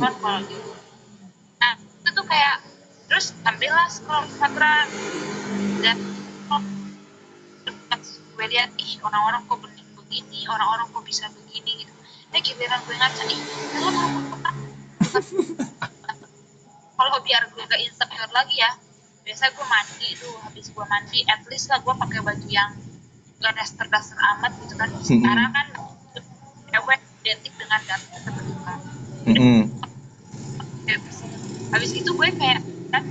kalau 0.00 0.40
gitu 0.48 0.72
nah 1.60 1.76
itu 1.76 2.10
tuh 2.16 2.24
kayak 2.24 2.64
terus 3.12 3.36
ambillah 3.44 3.92
scroll 3.92 4.24
Instagram. 4.24 4.88
Dan 5.84 5.96
oh, 6.48 6.64
gue 8.08 8.46
lihat 8.56 8.72
ih 8.80 8.96
orang-orang 9.04 9.44
kok 9.44 9.60
begini 9.60 10.48
orang-orang 10.48 10.88
kok 10.88 11.04
bisa 11.04 11.28
begini 11.28 11.84
gitu 11.84 11.91
eh 12.32 12.40
giliran 12.40 12.80
gue 12.88 12.96
ngaca 12.96 13.22
ih 13.28 13.40
lu 13.76 13.88
kalau 16.96 17.18
biar 17.26 17.42
gue 17.50 17.62
gak 17.66 17.80
insecure 17.82 18.32
lagi 18.32 18.56
ya 18.56 18.70
biasa 19.22 19.54
gue 19.54 19.66
mandi 19.66 20.08
tuh 20.18 20.34
habis 20.42 20.66
gue 20.72 20.84
mandi 20.86 21.20
at 21.28 21.42
least 21.46 21.70
lah 21.70 21.78
gue 21.84 21.94
pakai 21.94 22.20
baju 22.24 22.48
yang 22.48 22.72
gak 23.42 23.54
daster-daster 23.58 24.18
amat 24.18 24.52
gitu 24.62 24.74
kan. 24.78 24.88
Sekarang 25.02 25.50
kan 25.50 25.66
cewek 26.70 27.00
identik 27.26 27.54
dengan 27.58 27.80
daster 27.84 28.18
kan 28.22 28.34
Mm-mm. 29.22 29.60
habis, 30.86 31.18
habis 31.70 31.90
itu 31.94 32.10
gue 32.10 32.28
kayak 32.38 32.62
kan 32.90 33.04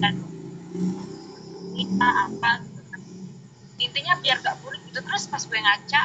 dan 0.00 0.14
kita 1.76 2.08
apa? 2.08 2.50
Gitu 2.64 2.82
kan. 2.92 3.00
intinya 3.80 4.14
biar 4.20 4.36
gak 4.40 4.56
buruk 4.64 4.80
gitu. 4.88 5.00
Terus 5.04 5.24
pas 5.28 5.42
gue 5.44 5.60
ngaca 5.60 6.02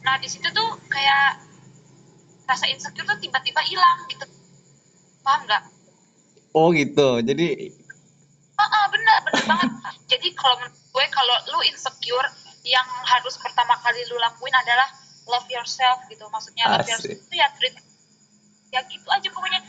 nah 0.00 0.16
di 0.16 0.28
situ 0.28 0.48
tuh 0.50 0.70
kayak 0.88 1.40
rasa 2.50 2.66
insecure 2.66 3.06
tuh 3.06 3.18
tiba-tiba 3.22 3.62
hilang 3.62 3.98
gitu. 4.10 4.26
Paham 5.22 5.46
nggak? 5.46 5.62
Oh 6.50 6.74
gitu. 6.74 7.22
Jadi 7.22 7.70
ah 8.58 8.66
ah, 8.66 8.84
bener 8.90 9.16
bener 9.24 9.44
banget. 9.46 9.70
Jadi 10.10 10.28
kalau 10.34 10.58
menurut 10.58 10.74
gue 10.74 11.04
kalau 11.14 11.36
lu 11.54 11.60
insecure 11.70 12.28
yang 12.66 12.86
harus 13.06 13.38
pertama 13.38 13.78
kali 13.80 14.02
lu 14.10 14.18
lakuin 14.18 14.52
adalah 14.52 14.88
love 15.30 15.46
yourself 15.46 16.02
gitu. 16.10 16.26
Maksudnya 16.26 16.66
love 16.66 16.82
Asik. 16.82 16.90
yourself 16.90 17.22
itu 17.22 17.34
ya 17.38 17.48
treat 17.54 17.74
ya 18.70 18.80
gitu 18.86 19.08
aja 19.10 19.28
pokoknya 19.34 19.60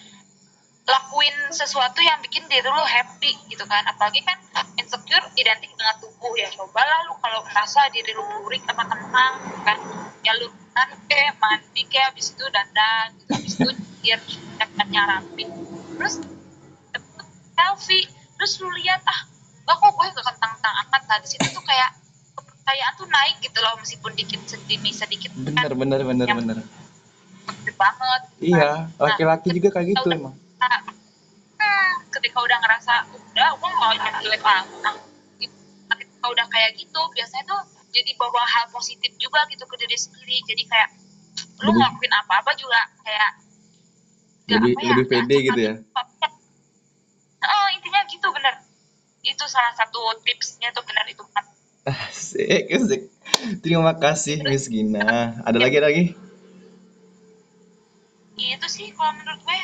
lakuin 0.91 1.35
sesuatu 1.49 1.99
yang 1.99 2.19
bikin 2.19 2.43
diri 2.45 2.67
lu 2.67 2.83
happy 2.83 3.31
gitu 3.47 3.63
kan. 3.63 3.83
Apalagi 3.87 4.19
kan 4.21 4.37
insecure 4.75 5.23
identik 5.35 5.71
dengan 5.71 5.95
tubuh. 5.97 6.33
Ya 6.35 6.51
cobalah 6.51 7.07
lu 7.07 7.15
kalau 7.19 7.39
merasa 7.47 7.87
diri 7.89 8.11
lu 8.11 8.23
burik 8.43 8.63
apa 8.67 8.83
tenang 8.85 9.33
kan. 9.63 9.77
Ya 10.21 10.35
lu 10.35 10.51
nanti 10.71 11.19
mandi 11.39 11.81
kayak 11.87 12.11
habis 12.11 12.35
itu 12.35 12.43
dandan 12.51 13.07
gitu. 13.17 13.31
Habis 13.31 13.53
itu 13.55 13.69
biar 14.01 14.19
cepetnya 14.59 15.01
rapi 15.07 15.43
terus 15.95 16.15
selfie 17.53 18.05
terus 18.35 18.53
lu 18.57 18.69
lihat 18.73 19.01
ah 19.05 19.19
gak 19.61 19.75
kok 19.77 19.89
gue 19.93 20.05
gak 20.11 20.25
kentang-kentang 20.25 20.75
amat. 20.85 21.01
Nah 21.07 21.17
di 21.21 21.27
situ 21.29 21.47
tuh 21.53 21.63
kayak 21.63 21.89
kepercayaan 22.33 22.93
tuh 22.97 23.07
naik 23.07 23.37
gitu 23.39 23.57
loh 23.61 23.73
meskipun 23.77 24.11
dikit 24.17 24.41
sedikit 24.45 24.81
sedikit 24.91 25.31
bener 25.37 25.71
bener 25.71 26.01
bener 26.01 26.27
bener. 26.27 26.57
gede 27.41 27.71
banget. 27.75 28.21
Gitu 28.41 28.53
kan. 28.53 28.61
iya 28.61 28.71
Nah, 28.97 29.05
laki-laki 29.05 29.47
juga 29.53 29.69
kayak 29.71 29.87
gitu 29.93 30.09
udah- 30.09 30.33
hmm, 30.61 31.91
ketika 32.13 32.37
udah 32.41 32.57
ngerasa 32.61 32.93
udah 33.09 33.49
gue 33.57 33.69
mau 33.79 33.91
jelek 33.95 34.41
banget 34.41 34.95
gitu. 35.41 35.55
ketika 35.89 36.25
udah 36.29 36.45
kayak 36.51 36.77
gitu 36.77 37.01
biasanya 37.15 37.43
tuh 37.49 37.61
jadi 37.91 38.11
bawa 38.15 38.43
hal 38.47 38.65
positif 38.71 39.11
juga 39.19 39.43
gitu 39.51 39.67
ke 39.67 39.75
diri 39.75 39.97
sendiri. 39.99 40.37
Jadi 40.47 40.63
kayak 40.63 40.89
lu 41.61 41.75
ngelakuin 41.75 42.13
apa-apa 42.23 42.55
juga? 42.55 42.79
Kayak 43.03 43.31
Lebih- 44.47 44.75
apa 44.75 44.81
ya, 44.83 44.89
lebih 44.95 45.07
pede 45.07 45.37
gitu 45.47 45.59
ya? 45.59 45.73
oh 47.41 47.67
intinya 47.75 48.01
gitu 48.07 48.27
bener. 48.31 48.55
Itu 49.21 49.43
salah 49.45 49.75
satu 49.75 49.99
tipsnya 50.23 50.71
tuh 50.71 50.83
bener 50.87 51.05
itu 51.11 51.23
kan 51.35 51.45
asik 51.85 52.69
asik. 52.71 53.01
Terima 53.59 53.91
kasih 53.97 54.39
Miss 54.45 54.69
Gina. 54.71 55.35
Ada 55.43 55.57
lagi 55.59 55.75
ada 55.81 55.87
lagi? 55.89 56.05
Itu 58.37 58.67
sih 58.71 58.89
kalau 58.95 59.13
menurut 59.19 59.41
gue 59.43 59.59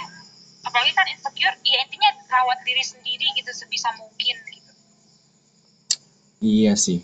apalagi 0.68 0.92
kan 0.92 1.08
insecure 1.08 1.56
ya 1.64 1.80
intinya 1.88 2.12
rawat 2.28 2.60
diri 2.68 2.84
sendiri 2.84 3.28
gitu 3.40 3.52
sebisa 3.56 3.88
mungkin 3.96 4.36
gitu. 4.52 4.72
Iya 6.44 6.76
sih. 6.76 7.02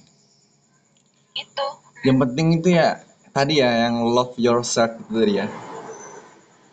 Itu. 1.33 1.67
Yang 2.03 2.17
penting 2.27 2.47
itu 2.59 2.67
ya 2.75 2.99
tadi 3.31 3.63
ya 3.63 3.87
yang 3.87 4.03
love 4.03 4.35
yourself 4.35 4.99
itu 4.99 5.15
tadi 5.15 5.33
ya. 5.39 5.47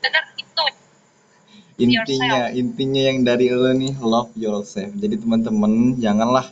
Bener 0.03 0.25
itu. 0.35 0.65
Intinya 1.81 2.51
intinya 2.53 3.03
yang 3.07 3.19
dari 3.25 3.47
lo 3.55 3.71
nih 3.71 3.95
love 4.03 4.35
yourself. 4.37 4.91
Jadi 4.99 5.15
teman-teman 5.23 5.97
janganlah 5.97 6.51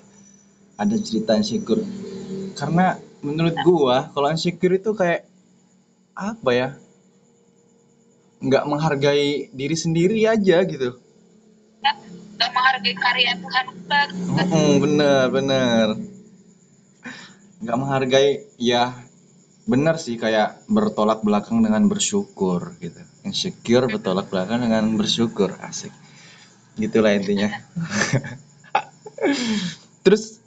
ada 0.78 0.96
cerita 1.02 1.34
insecure. 1.34 1.82
Karena 2.54 2.96
menurut 3.20 3.58
gua 3.66 4.08
kalau 4.14 4.30
insecure 4.30 4.78
itu 4.78 4.94
kayak 4.94 5.26
apa 6.14 6.50
ya 6.54 6.68
nggak 8.38 8.64
menghargai 8.70 9.50
diri 9.50 9.76
sendiri 9.76 10.22
aja 10.30 10.62
gitu. 10.62 10.94
Kan 11.82 11.96
gak 12.38 12.50
menghargai 12.54 12.94
karya 12.94 13.32
Tuhan 13.38 13.66
kan. 13.90 14.08
Mm, 14.48 14.74
bener 14.78 15.24
bener 15.34 15.86
nggak 17.58 17.74
menghargai 17.74 18.46
ya 18.54 18.94
benar 19.66 19.98
sih 19.98 20.14
kayak 20.14 20.62
bertolak 20.70 21.26
belakang 21.26 21.60
dengan 21.60 21.90
bersyukur 21.90 22.78
gitu. 22.78 23.02
Insecure 23.26 23.90
bertolak 23.90 24.30
belakang 24.30 24.62
dengan 24.62 24.86
bersyukur 24.94 25.58
asik. 25.66 25.90
Gitulah 26.78 27.18
intinya. 27.18 27.50
Terus 30.06 30.38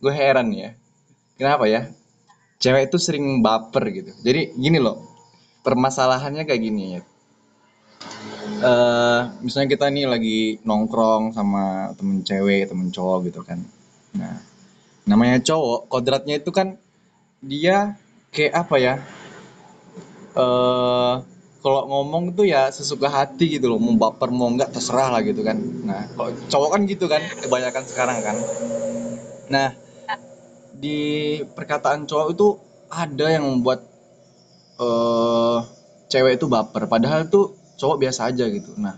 gue 0.00 0.12
heran 0.12 0.48
ya 0.56 0.72
kenapa 1.36 1.68
ya 1.68 1.92
cewek 2.58 2.88
itu 2.88 2.96
sering 2.96 3.44
baper 3.44 3.84
gitu. 3.92 4.10
Jadi 4.24 4.56
gini 4.56 4.80
loh 4.80 5.04
permasalahannya 5.60 6.48
kayak 6.48 6.62
gini 6.64 6.82
ya 6.98 7.00
eh 8.64 9.20
misalnya 9.44 9.68
kita 9.76 9.86
nih 9.92 10.04
lagi 10.08 10.38
nongkrong 10.64 11.36
sama 11.36 11.92
temen 11.98 12.24
cewek 12.24 12.70
temen 12.70 12.88
cowok 12.88 13.18
gitu 13.28 13.40
kan. 13.44 13.60
Nah 14.16 14.40
namanya 15.04 15.36
cowok 15.44 15.92
kodratnya 15.92 16.40
itu 16.40 16.48
kan 16.48 16.80
dia 17.44 18.00
kayak 18.32 18.54
apa 18.56 18.76
ya? 18.80 18.94
Eh 20.36 21.14
kalau 21.64 21.80
ngomong 21.88 22.36
tuh 22.36 22.44
ya 22.44 22.68
sesuka 22.68 23.08
hati 23.08 23.56
gitu 23.56 23.72
loh 23.72 23.80
mau 23.80 23.96
baper 23.96 24.28
mau 24.28 24.52
enggak 24.52 24.72
terserah 24.72 25.08
lah 25.12 25.20
gitu 25.24 25.40
kan. 25.40 25.56
Nah 25.60 26.08
kalau 26.12 26.32
cowok 26.48 26.70
kan 26.76 26.80
gitu 26.84 27.04
kan 27.08 27.22
kebanyakan 27.40 27.84
sekarang 27.88 28.18
kan. 28.20 28.36
Nah 29.48 29.68
di 30.76 31.40
perkataan 31.56 32.04
cowok 32.04 32.28
itu 32.32 32.48
ada 32.92 33.26
yang 33.28 33.44
membuat 33.48 33.84
eh 34.80 35.58
cewek 36.12 36.36
itu 36.36 36.46
baper. 36.48 36.84
Padahal 36.84 37.28
tuh 37.28 37.63
cowok 37.80 37.96
biasa 38.02 38.30
aja 38.30 38.44
gitu. 38.48 38.74
Nah 38.78 38.94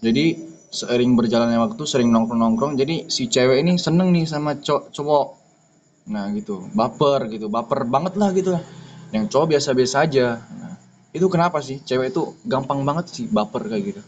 jadi 0.00 0.36
seiring 0.70 1.18
berjalannya 1.18 1.58
waktu 1.58 1.82
sering 1.82 2.14
nongkrong-nongkrong 2.14 2.78
jadi 2.78 3.10
si 3.10 3.26
cewek 3.26 3.58
ini 3.60 3.74
seneng 3.76 4.14
nih 4.14 4.24
sama 4.24 4.56
cow- 4.60 4.88
cowok. 4.92 5.26
Nah 6.10 6.30
gitu. 6.36 6.68
Baper 6.72 7.26
gitu. 7.28 7.50
Baper 7.50 7.84
banget 7.86 8.14
lah 8.16 8.30
gitu. 8.32 8.54
Lah 8.54 8.64
yang 9.10 9.26
cowok 9.26 9.58
biasa-biasa 9.58 10.06
aja. 10.06 10.38
Nah, 10.38 10.78
itu 11.10 11.26
kenapa 11.26 11.58
sih 11.58 11.82
cewek 11.82 12.14
itu 12.14 12.38
gampang 12.46 12.86
banget 12.86 13.10
sih 13.10 13.26
baper 13.26 13.66
kayak 13.66 13.84
gitu? 13.94 14.02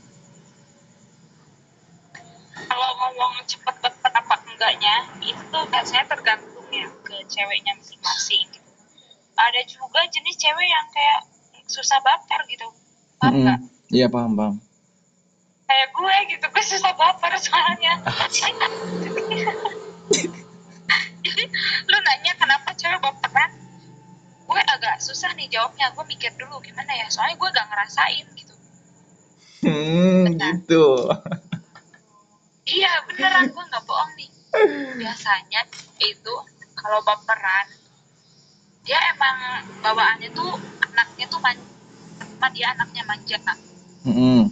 Kalau 2.54 2.90
ngomong 3.02 3.42
cepet 3.44 3.74
baper 3.82 4.10
apa 4.14 4.34
enggaknya 4.46 4.94
itu 5.20 5.58
biasanya 5.66 6.04
tergantung 6.06 6.66
ya 6.70 6.86
ke 7.02 7.16
ceweknya 7.26 7.74
masing-masing 7.76 8.46
gitu. 8.54 8.70
Ada 9.34 9.60
juga 9.66 10.06
jenis 10.06 10.36
cewek 10.38 10.68
yang 10.70 10.86
kayak 10.94 11.20
susah 11.66 11.98
baper 12.00 12.40
gitu. 12.46 12.68
Paham 13.18 13.34
Mm-mm. 13.34 13.42
nggak 13.42 13.58
iya 13.92 14.08
paham 14.08 14.32
paham. 14.34 14.56
Kayak 15.68 15.88
gue 15.92 16.14
gitu 16.32 16.46
gue 16.48 16.64
susah 16.64 16.92
baper 16.96 17.32
soalnya. 17.38 18.00
Jadi 21.22 21.44
lu 21.86 21.98
nanya 22.02 22.32
kenapa 22.40 22.72
cewek 22.72 22.98
baperan. 22.98 23.52
Gue 24.48 24.60
agak 24.64 25.00
susah 25.04 25.36
nih 25.36 25.52
jawabnya 25.52 25.92
gue 25.92 26.04
mikir 26.08 26.32
dulu 26.40 26.58
gimana 26.64 26.92
ya 26.96 27.06
soalnya 27.12 27.36
gue 27.36 27.48
gak 27.52 27.68
ngerasain 27.68 28.26
gitu. 28.36 28.54
Hmm 29.62 30.24
gitu. 30.34 30.86
Iya 32.62 32.90
beneran 33.06 33.52
gue 33.52 33.64
nggak 33.68 33.84
bohong 33.84 34.12
nih. 34.16 34.30
Biasanya 34.98 35.68
itu 36.00 36.34
kalau 36.76 37.00
baperan 37.04 37.68
dia 38.82 38.98
emang 39.14 39.62
bawaannya 39.78 40.34
tuh 40.34 40.58
anaknya 40.82 41.26
tuh 41.30 41.38
manja 41.38 41.62
dia 42.50 42.74
anaknya 42.74 43.06
manja 43.06 43.38
Mm-mm. 44.02 44.50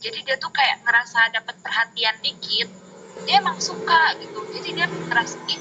jadi 0.00 0.18
dia 0.24 0.36
tuh 0.36 0.52
kayak 0.52 0.84
ngerasa 0.84 1.32
dapat 1.32 1.56
perhatian 1.64 2.16
dikit 2.20 2.68
dia 3.24 3.40
emang 3.40 3.56
suka 3.60 4.16
gitu 4.20 4.40
jadi 4.52 4.68
dia 4.76 4.86
ngerasa 4.88 5.36
ih 5.48 5.60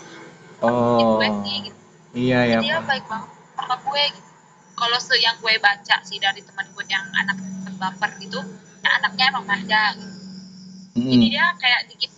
oh 0.64 1.20
gue 1.20 1.28
gitu 1.68 1.80
iya 2.16 2.40
ya 2.48 2.60
dia 2.60 2.84
baik 2.84 3.06
banget 3.08 3.32
sama 3.56 3.76
gue 3.80 4.04
gitu. 4.16 4.30
kalau 4.76 4.98
se 5.00 5.16
yang 5.20 5.36
gue 5.40 5.56
baca 5.60 5.96
sih 6.04 6.20
dari 6.20 6.40
teman 6.44 6.68
gue 6.72 6.84
yang 6.88 7.04
anak 7.16 7.38
baper 7.80 8.12
gitu 8.20 8.40
nah 8.84 8.92
anaknya 9.00 9.32
emang 9.32 9.46
manja 9.48 9.96
gitu. 9.96 10.16
jadi 11.00 11.16
Mm-mm. 11.16 11.32
dia 11.32 11.46
kayak 11.60 11.82
dikit 11.88 12.12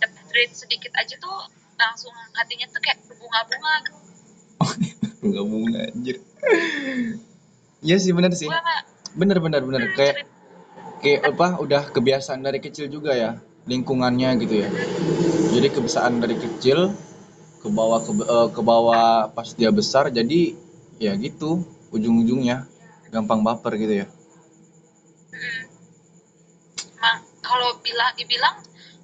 dapat 0.00 0.24
duit 0.32 0.50
sedikit 0.56 0.92
aja 0.96 1.14
tuh 1.20 1.52
langsung 1.76 2.12
hatinya 2.32 2.64
tuh 2.72 2.80
kayak 2.80 3.00
berbunga-bunga 3.04 3.72
gitu. 3.84 3.98
bunga 5.20 5.42
bunga 5.44 5.80
anjir 5.92 6.16
iya 7.84 7.96
sih 8.00 8.12
bener 8.16 8.32
sih 8.32 8.48
gue 8.48 8.60
bener 9.16 9.40
bener 9.40 9.62
bener. 9.64 9.82
Hmm, 9.88 9.96
kayak 9.96 10.14
cerita 10.20 10.30
kayak 11.00 11.20
apa 11.32 11.46
udah 11.60 11.82
kebiasaan 11.92 12.40
dari 12.44 12.58
kecil 12.60 12.86
juga 12.92 13.16
ya 13.16 13.40
lingkungannya 13.66 14.36
gitu 14.44 14.54
ya. 14.64 14.68
Jadi 15.56 15.68
kebiasaan 15.72 16.20
dari 16.20 16.36
kecil 16.36 16.92
ke 17.64 17.68
bawah 17.72 17.98
ke, 18.04 18.12
eh, 18.12 18.48
ke 18.52 18.60
bawah 18.62 19.32
pas 19.32 19.48
dia 19.56 19.72
besar 19.72 20.12
jadi 20.12 20.54
ya 21.00 21.12
gitu 21.18 21.64
ujung-ujungnya 21.90 22.68
gampang 23.10 23.40
baper 23.42 23.74
gitu 23.80 24.04
ya. 24.04 24.06
Hmm, 25.32 25.62
emang 26.96 27.18
kalau 27.40 27.76
bilang 27.80 28.12
dibilang 28.14 28.56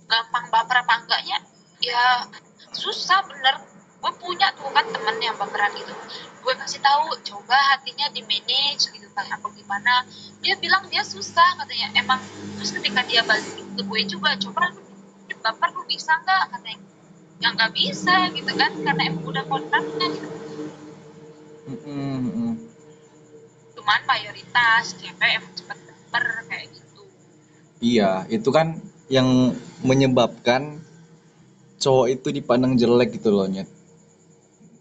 gampang 0.06 0.46
baper 0.52 0.76
apa 0.84 0.94
enggaknya 1.02 1.38
ya 1.82 2.28
susah 2.72 3.24
bener 3.26 3.71
gue 4.02 4.12
punya 4.18 4.50
tuh 4.58 4.66
kan 4.74 4.82
temen 4.90 5.16
yang 5.22 5.38
baperan 5.38 5.70
gitu. 5.78 5.94
Gue 6.42 6.54
kasih 6.58 6.82
tahu 6.82 7.14
coba 7.22 7.54
hatinya 7.70 8.10
di 8.10 8.26
manage 8.26 8.90
gitu 8.90 9.06
kan 9.14 9.30
apa 9.30 9.46
gimana? 9.54 10.02
Dia 10.42 10.58
bilang 10.58 10.90
dia 10.90 11.06
susah 11.06 11.54
katanya. 11.62 11.94
Emang 11.94 12.18
terus 12.58 12.74
ketika 12.74 13.06
dia 13.06 13.22
balik 13.22 13.46
ke 13.54 13.82
gue 13.86 14.00
juga 14.10 14.34
coba 14.42 14.74
baper 15.42 15.70
lu 15.78 15.86
bisa 15.86 16.18
nggak? 16.18 16.44
Katanya. 16.50 16.82
Ya 17.38 17.48
nggak 17.54 17.72
bisa 17.74 18.16
gitu 18.34 18.52
kan 18.58 18.70
karena 18.82 19.02
emang 19.06 19.24
udah 19.30 19.44
kontraknya. 19.46 20.06
Gitu. 20.10 20.28
Mm-mm. 21.62 22.58
cuman 23.78 24.00
mayoritas 24.06 24.98
cewek 24.98 25.30
emang 25.38 25.54
cepet 25.54 25.78
baper 25.78 26.24
kayak 26.50 26.66
gitu. 26.74 27.02
Iya 27.78 28.26
itu 28.30 28.50
kan 28.50 28.82
yang 29.06 29.54
menyebabkan 29.82 30.82
cowok 31.82 32.06
itu 32.14 32.28
dipandang 32.30 32.78
jelek 32.78 33.18
gitu 33.18 33.34
loh 33.34 33.46
nyet 33.50 33.66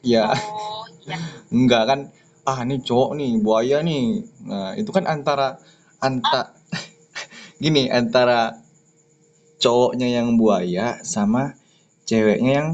ya 0.02 0.34
oh 0.34 0.86
iya. 1.06 1.18
Enggak 1.54 1.84
kan 1.90 2.00
ah 2.42 2.66
ini 2.66 2.82
cowok 2.82 3.12
nih 3.18 3.38
buaya 3.38 3.78
nih. 3.86 4.26
Nah 4.50 4.74
itu 4.74 4.90
kan 4.90 5.06
antara 5.06 5.62
anta 6.02 6.58
gini 7.64 7.86
antara 7.92 8.58
cowoknya 9.62 10.10
yang 10.10 10.42
buaya 10.42 10.98
sama 11.06 11.54
ceweknya 12.10 12.52
yang 12.52 12.70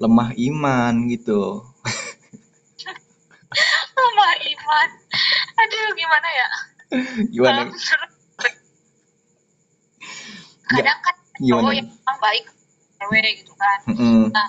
lemah 0.00 0.32
iman 0.32 0.94
gitu. 1.12 1.68
Sama 3.92 4.28
iman. 4.40 4.88
Aduh 5.60 5.88
gimana 5.92 6.28
ya? 6.32 6.48
Gimana? 7.28 7.60
Nggak, 10.70 10.70
kadang 10.70 11.00
kan 11.04 11.14
cowok 11.44 11.72
yang 11.76 11.88
baik 12.22 12.44
cewek 12.96 13.44
gitu 13.44 13.52
kan. 13.58 13.78
Mm-mm. 13.90 14.32
nah 14.32 14.48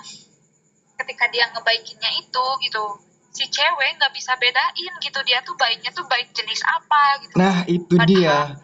ketika 1.02 1.24
dia 1.34 1.44
ngebaikinnya 1.52 2.10
itu 2.22 2.46
gitu. 2.64 2.84
Si 3.32 3.44
cewek 3.48 3.90
nggak 3.96 4.12
bisa 4.12 4.32
bedain 4.36 4.92
gitu 5.00 5.20
dia 5.24 5.38
tuh 5.46 5.54
baiknya 5.56 5.90
tuh 5.96 6.04
baik 6.08 6.28
jenis 6.36 6.60
apa 6.64 7.02
gitu. 7.24 7.34
Nah 7.38 7.56
itu 7.68 7.94
padahal 7.96 8.10
dia. 8.10 8.56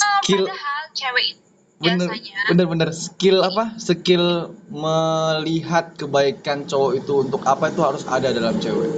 ah, 0.00 0.20
skill 0.22 0.44
padahal 0.46 0.82
cewek 0.94 1.24
itu 1.36 1.42
bener 1.80 2.08
biasanya 2.12 2.42
bener 2.48 2.66
bener 2.68 2.88
skill 2.92 3.38
apa? 3.40 3.64
Skill 3.80 4.52
melihat 4.68 5.96
kebaikan 5.96 6.68
cowok 6.68 6.92
itu 7.00 7.12
untuk 7.24 7.40
apa 7.48 7.72
itu 7.72 7.80
harus 7.80 8.04
ada 8.04 8.28
dalam 8.36 8.54
cewek. 8.60 8.90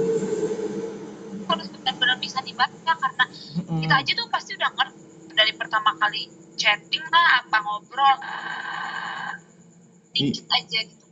harus 1.49 1.67
benar-benar 1.71 2.17
bisa 2.19 2.39
dibaca 2.43 2.93
karena 3.03 3.25
kita 3.81 3.93
Mm-mm. 3.93 3.99
aja 4.01 4.11
tuh 4.19 4.27
pasti 4.33 4.51
udah 4.57 4.69
ngerti 4.75 4.99
dari 5.33 5.53
pertama 5.55 5.91
kali 6.01 6.21
chatting 6.59 7.03
lah 7.09 7.27
apa 7.41 7.57
ngobrol 7.63 8.17
I- 10.15 10.31
dikit 10.31 10.45
aja 10.57 10.79
gitu 10.89 11.02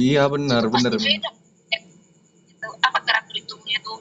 iya 0.00 0.24
itu 0.24 0.32
benar 0.36 0.62
pasti 0.70 0.88
benar. 0.88 1.00
beda 1.00 1.30
Eh, 1.72 1.80
gitu 2.48 2.68
apa 2.80 2.98
gerak 3.04 3.24
geriknya 3.28 3.78
tuh. 3.84 3.98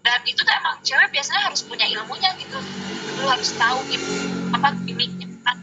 Dan 0.00 0.20
itu 0.26 0.40
tuh 0.42 0.54
emang 0.54 0.76
cewek 0.82 1.08
biasanya 1.14 1.40
harus 1.46 1.60
punya 1.62 1.86
ilmunya 1.86 2.30
gitu. 2.38 2.58
Lu 3.20 3.26
harus 3.26 3.50
tahu 3.54 3.78
gitu 3.90 4.10
apa 4.50 4.68
gimmicknya 4.82 5.26
kan 5.46 5.56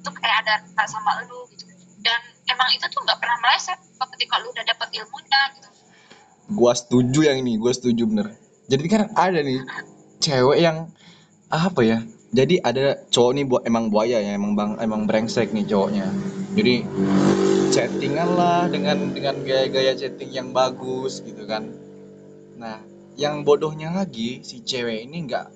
itu 0.00 0.10
kayak 0.16 0.36
ada 0.46 0.54
rasa 0.78 0.98
sama 0.98 1.22
lu 1.26 1.46
gitu. 1.54 1.66
Dan 2.00 2.20
emang 2.50 2.68
itu 2.74 2.86
tuh 2.88 3.00
nggak 3.02 3.18
pernah 3.18 3.36
meleset 3.42 3.78
ketika 4.16 4.34
lu 4.40 4.48
udah 4.54 4.64
dapet 4.64 4.88
ilmunya 4.96 5.40
gitu. 5.58 5.68
Gua 6.50 6.72
setuju 6.74 7.20
yang 7.26 7.42
ini 7.42 7.58
gua 7.58 7.70
setuju 7.70 8.06
bener 8.06 8.40
jadi 8.70 8.84
kan 8.86 9.02
ada 9.18 9.42
nih 9.42 9.66
cewek 10.22 10.62
yang 10.62 10.86
apa 11.50 11.82
ya 11.82 11.98
jadi 12.30 12.62
ada 12.62 13.02
cowok 13.10 13.32
nih 13.34 13.44
buat 13.50 13.62
emang 13.66 13.90
buaya 13.90 14.22
ya 14.22 14.38
emang 14.38 14.54
bang 14.54 14.78
emang 14.78 15.10
brengsek 15.10 15.50
nih 15.50 15.66
cowoknya 15.66 16.06
jadi 16.50 16.82
chattingan 17.70 18.28
lah 18.34 18.66
dengan 18.66 19.14
dengan 19.14 19.38
gaya-gaya 19.46 19.94
chatting 19.94 20.34
yang 20.34 20.50
bagus 20.50 21.22
gitu 21.22 21.46
kan. 21.46 21.70
Nah 22.58 22.82
yang 23.14 23.46
bodohnya 23.46 23.94
lagi 23.94 24.42
si 24.42 24.66
cewek 24.66 25.06
ini 25.06 25.30
nggak 25.30 25.46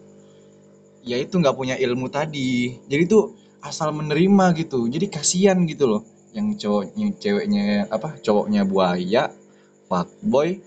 ya 1.02 1.18
itu 1.18 1.34
nggak 1.34 1.56
punya 1.58 1.74
ilmu 1.74 2.06
tadi. 2.06 2.78
Jadi 2.86 3.02
tuh 3.10 3.34
asal 3.58 3.90
menerima 3.90 4.54
gitu. 4.54 4.86
Jadi 4.86 5.10
kasihan 5.10 5.58
gitu 5.66 5.90
loh. 5.90 6.02
Yang 6.30 6.66
cowoknya 6.66 7.06
ceweknya 7.18 7.64
apa 7.90 8.18
cowoknya 8.22 8.62
buaya 8.66 9.30
fuckboy 9.90 10.62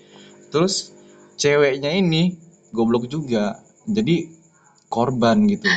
terus 0.52 0.92
ceweknya 1.40 1.96
ini 1.96 2.36
goblok 2.76 3.08
juga. 3.08 3.64
Jadi 3.88 4.28
korban 4.92 5.48
gitu. 5.48 5.72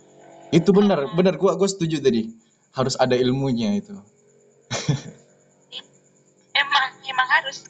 Itu 0.58 0.76
benar 0.76 1.08
benar. 1.16 1.40
Gua 1.40 1.56
gua 1.56 1.68
setuju 1.68 2.04
tadi 2.04 2.43
harus 2.74 2.94
ada 2.98 3.14
ilmunya 3.14 3.78
itu. 3.78 3.94
Emang 6.54 6.84
emang 7.06 7.28
harus. 7.30 7.66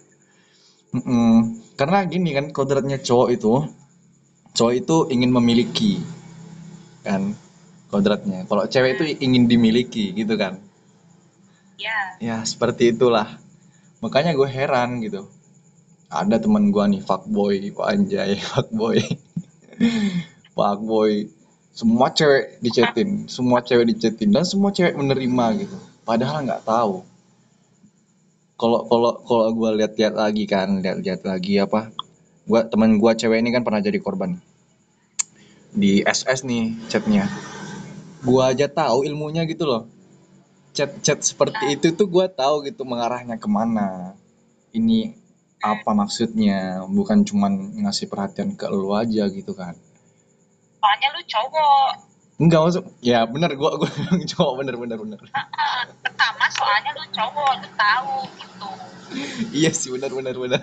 Mm-mm. 0.95 1.59
karena 1.75 2.07
gini 2.07 2.31
kan 2.31 2.55
kodratnya 2.55 3.03
cowok 3.03 3.29
itu 3.35 3.67
cowok 4.55 4.75
itu 4.79 4.97
ingin 5.11 5.31
memiliki 5.35 5.99
kan 7.03 7.35
kodratnya. 7.91 8.47
Kalau 8.49 8.65
cewek 8.67 8.99
itu 8.99 9.05
ingin 9.23 9.47
dimiliki 9.51 10.15
gitu 10.15 10.35
kan. 10.35 10.59
Ya. 11.77 11.99
Ya 12.23 12.37
seperti 12.47 12.95
itulah. 12.95 13.39
Makanya 14.01 14.33
gue 14.35 14.49
heran 14.49 15.03
gitu. 15.03 15.27
Ada 16.09 16.39
teman 16.39 16.71
gua 16.71 16.87
nih 16.87 17.03
fuckboy 17.03 17.75
anjay 17.83 18.39
fuckboy. 18.55 19.03
Fuckboy 20.55 21.27
semua 21.75 22.07
cewek 22.15 22.63
dicetin 22.63 23.27
semua 23.27 23.59
cewek 23.59 23.91
dicetin 23.91 24.31
dan 24.31 24.47
semua 24.47 24.71
cewek 24.71 24.95
menerima 24.95 25.67
gitu. 25.67 25.77
Padahal 26.07 26.47
nggak 26.47 26.63
tahu. 26.63 27.03
Kalau 28.55 28.87
kalau 28.87 29.13
kalau 29.27 29.47
gua 29.51 29.75
lihat-lihat 29.75 30.15
lagi 30.15 30.47
kan 30.47 30.79
lihat-lihat 30.79 31.27
lagi 31.27 31.59
apa 31.59 31.91
gua 32.47 32.63
teman 32.63 33.03
gua 33.03 33.19
cewek 33.19 33.43
ini 33.43 33.51
kan 33.51 33.67
pernah 33.67 33.83
jadi 33.83 33.99
korban. 33.99 34.39
Di 35.75 36.07
SS 36.07 36.47
nih 36.47 36.79
chatnya. 36.87 37.27
Gua 38.23 38.55
aja 38.55 38.71
tahu 38.71 39.03
ilmunya 39.03 39.43
gitu 39.51 39.67
loh. 39.67 39.91
Chat-chat 40.79 41.27
seperti 41.27 41.75
itu 41.75 41.91
tuh 41.91 42.07
gua 42.07 42.31
tahu 42.31 42.71
gitu 42.71 42.87
mengarahnya 42.87 43.35
ke 43.35 43.51
mana. 43.51 44.15
Ini 44.71 45.11
apa 45.59 45.91
maksudnya? 45.91 46.87
Bukan 46.87 47.27
cuman 47.27 47.83
ngasih 47.83 48.07
perhatian 48.07 48.55
ke 48.55 48.71
lu 48.71 48.95
aja 48.95 49.27
gitu 49.27 49.59
kan 49.59 49.75
soalnya 50.85 51.09
lu 51.17 51.23
cowok. 51.25 51.91
Enggak 52.37 52.61
maksud 52.61 52.85
ya 53.01 53.25
bener 53.25 53.57
gua 53.57 53.81
gua 53.81 53.89
cowok 54.37 54.53
bener 54.61 54.77
bener 54.77 54.99
bener. 55.01 55.21
Ah, 55.33 55.89
pertama 56.05 56.45
soalnya 56.53 56.93
lu 56.93 57.05
cowok 57.09 57.51
lu 57.65 57.69
tahu 57.73 58.17
gitu. 58.37 58.69
Iya 59.65 59.71
sih 59.73 59.89
bener 59.89 60.13
bener 60.13 60.37
bener. 60.37 60.61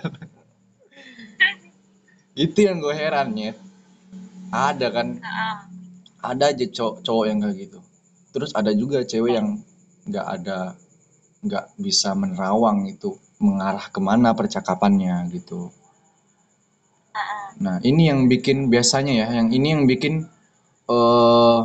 Itu 2.38 2.58
yang 2.64 2.78
gue 2.80 2.94
heran 2.94 3.34
ya 3.34 3.52
ada 4.52 4.86
kan? 4.92 5.18
Nah, 5.18 5.64
ada 6.22 6.52
aja 6.54 6.64
cowok 6.70 7.02
cowok 7.02 7.24
yang 7.26 7.38
kayak 7.42 7.56
gitu. 7.66 7.78
Terus 8.30 8.50
ada 8.54 8.70
juga 8.76 9.02
cewek 9.02 9.32
yang 9.34 9.48
nggak 10.06 10.26
ada 10.38 10.76
nggak 11.42 11.64
bisa 11.80 12.14
menerawang 12.14 12.86
itu 12.86 13.18
mengarah 13.42 13.90
ke 13.90 13.98
mana 13.98 14.30
percakapannya 14.36 15.26
gitu. 15.34 15.72
ah, 15.72 15.81
nah 17.62 17.76
ini 17.84 18.08
yang 18.10 18.26
bikin 18.26 18.72
biasanya 18.72 19.12
ya 19.12 19.28
yang 19.38 19.48
ini 19.52 19.68
yang 19.76 19.84
bikin 19.86 20.26
eh 20.90 21.60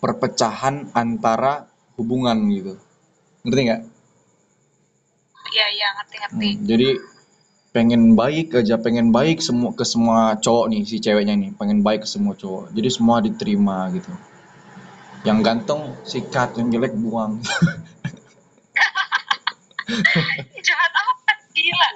perpecahan 0.00 0.90
antara 0.92 1.66
hubungan 1.96 2.36
gitu. 2.52 2.74
Ngerti 3.46 3.60
nggak? 3.66 3.82
Iya 5.46 5.66
iya 5.72 5.88
ngerti 5.96 6.16
ngerti 6.20 6.36
Hmm, 6.36 6.66
jadi 6.66 6.88
pengen 7.70 8.02
baik 8.16 8.56
aja 8.56 8.80
pengen 8.80 9.12
baik 9.12 9.38
semua 9.44 9.72
ke 9.76 9.84
semua 9.84 10.36
cowok 10.40 10.66
nih 10.72 10.82
si 10.84 10.96
ceweknya 11.00 11.34
nih. 11.38 11.50
Pengen 11.56 11.80
baik 11.86 12.04
ke 12.04 12.08
semua 12.08 12.34
cowok. 12.36 12.74
Jadi 12.74 12.88
semua 12.92 13.22
diterima 13.22 13.88
gitu. 13.94 14.12
Yang 15.24 15.38
ganteng 15.42 15.80
sikat 16.06 16.54
yang 16.60 16.68
jelek 16.70 16.94
buang. 16.94 17.40
Jahat 20.66 20.92
apa 20.98 21.32
gila 21.54 21.88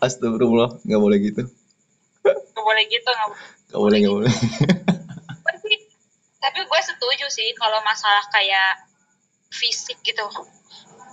astagfirullah 0.00 0.78
nggak 0.84 1.00
boleh 1.00 1.18
gitu. 1.20 1.42
Nggak 2.24 2.64
boleh 2.64 2.84
gitu 2.86 3.08
nggak 3.08 3.28
boleh. 3.28 3.46
Nggak 3.68 3.80
boleh 3.80 3.96
nggak 3.98 4.14
boleh. 4.14 4.34
Tapi 5.44 5.72
tapi 6.38 6.58
gue 6.62 6.80
setuju 6.82 7.26
sih 7.28 7.48
kalau 7.54 7.82
masalah 7.82 8.22
kayak 8.30 8.86
fisik 9.50 9.98
gitu. 10.02 10.22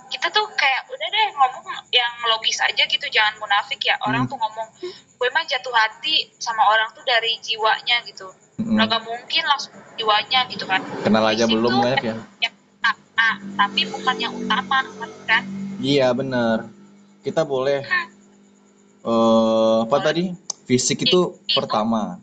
Kita 0.06 0.30
tuh 0.30 0.46
kayak 0.54 0.86
udah 0.86 1.08
deh 1.10 1.26
ngomong 1.34 1.66
yang 1.90 2.12
logis 2.30 2.62
aja 2.62 2.86
gitu 2.86 3.06
jangan 3.10 3.34
munafik 3.42 3.82
ya. 3.82 3.98
Orang 4.06 4.24
Hmm. 4.24 4.30
tuh 4.30 4.38
ngomong 4.38 4.68
gue 5.16 5.28
mah 5.34 5.44
jatuh 5.44 5.74
hati 5.74 6.30
sama 6.38 6.62
orang 6.62 6.94
tuh 6.94 7.02
dari 7.02 7.36
jiwanya 7.42 8.06
gitu. 8.06 8.30
Gak 8.56 9.02
mungkin 9.02 9.42
langsung 9.44 9.74
jiwanya 9.98 10.46
gitu 10.46 10.64
kan. 10.64 10.80
Kenal 11.02 11.26
aja 11.26 11.44
Fisik 11.44 11.58
belum 11.58 11.72
banyak 11.82 12.02
ya? 12.02 12.14
utama, 12.86 13.28
tapi 13.58 13.80
bukan 13.90 14.16
yang 14.20 14.34
utama 14.36 14.78
kan? 15.26 15.42
Iya 15.82 16.12
bener. 16.14 16.70
Kita 17.24 17.42
boleh 17.42 17.82
eh 19.06 19.78
apa 19.86 19.96
tadi 20.02 20.34
fisik 20.66 21.06
itu 21.06 21.38
pertama 21.54 22.18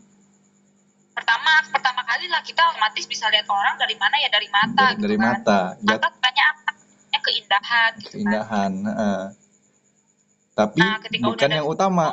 pertama 1.16 1.52
pertama 1.72 2.04
kali 2.04 2.28
lah 2.28 2.44
kita 2.44 2.60
otomatis 2.68 3.08
bisa 3.08 3.24
lihat 3.32 3.48
orang 3.48 3.80
dari 3.80 3.96
mana 3.96 4.20
ya 4.20 4.28
dari 4.28 4.48
mata 4.52 4.92
dari, 4.92 5.00
gitu 5.00 5.04
dari 5.08 5.16
kan. 5.16 5.24
mata 5.40 5.58
mata 5.80 6.08
tanya 6.20 6.44
apa 6.52 6.70
Ya, 7.14 7.22
keindahan 7.22 7.90
gitu 7.94 8.10
kan 8.10 8.10
keindahan 8.10 8.72
heeh. 8.84 9.22
tapi 10.52 10.82
Nah, 10.82 10.98
bukan 11.22 11.50
yang 11.54 11.66
utama 11.66 12.06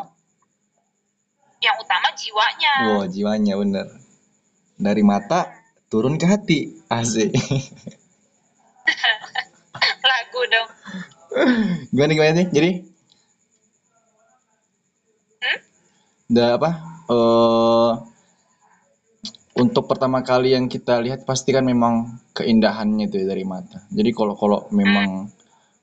yang 1.59 1.75
utama 1.77 2.07
jiwanya 2.13 2.73
Wow, 2.85 3.03
jiwanya 3.05 3.53
bener. 3.57 3.87
Dari 4.77 5.01
mata 5.01 5.49
turun 5.89 6.17
ke 6.17 6.25
hati. 6.25 6.81
Asik. 6.89 7.33
lagu 10.09 10.41
dong 10.49 10.69
gimana 11.89 12.11
gimana 12.13 12.33
nih? 12.37 12.47
Jadi 12.53 12.71
Hmm? 15.41 15.57
Udah 16.31 16.49
apa? 16.55 16.69
Eh 17.11 17.91
untuk 19.61 19.83
pertama 19.85 20.23
kali 20.23 20.55
yang 20.55 20.71
kita 20.71 21.03
lihat 21.03 21.27
pasti 21.27 21.51
kan 21.51 21.67
memang 21.67 22.23
keindahannya 22.31 23.11
tuh 23.11 23.19
ya 23.21 23.25
dari 23.35 23.43
mata. 23.43 23.83
Jadi 23.91 24.09
kalau 24.15 24.39
kalau 24.39 24.65
memang 24.71 25.27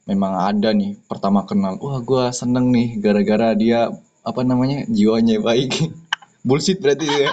memang 0.08 0.32
ada 0.40 0.72
nih 0.72 0.96
pertama 1.04 1.44
kenal, 1.44 1.76
wah 1.78 2.00
gua 2.00 2.32
seneng 2.32 2.72
nih 2.72 2.96
gara-gara 2.96 3.52
dia 3.52 3.92
apa 4.24 4.40
namanya 4.40 4.88
jiwanya 4.88 5.37
baik. 5.44 5.76
Bullshit 6.48 6.80
berarti 6.80 7.04
itu 7.04 7.28
ya. 7.28 7.30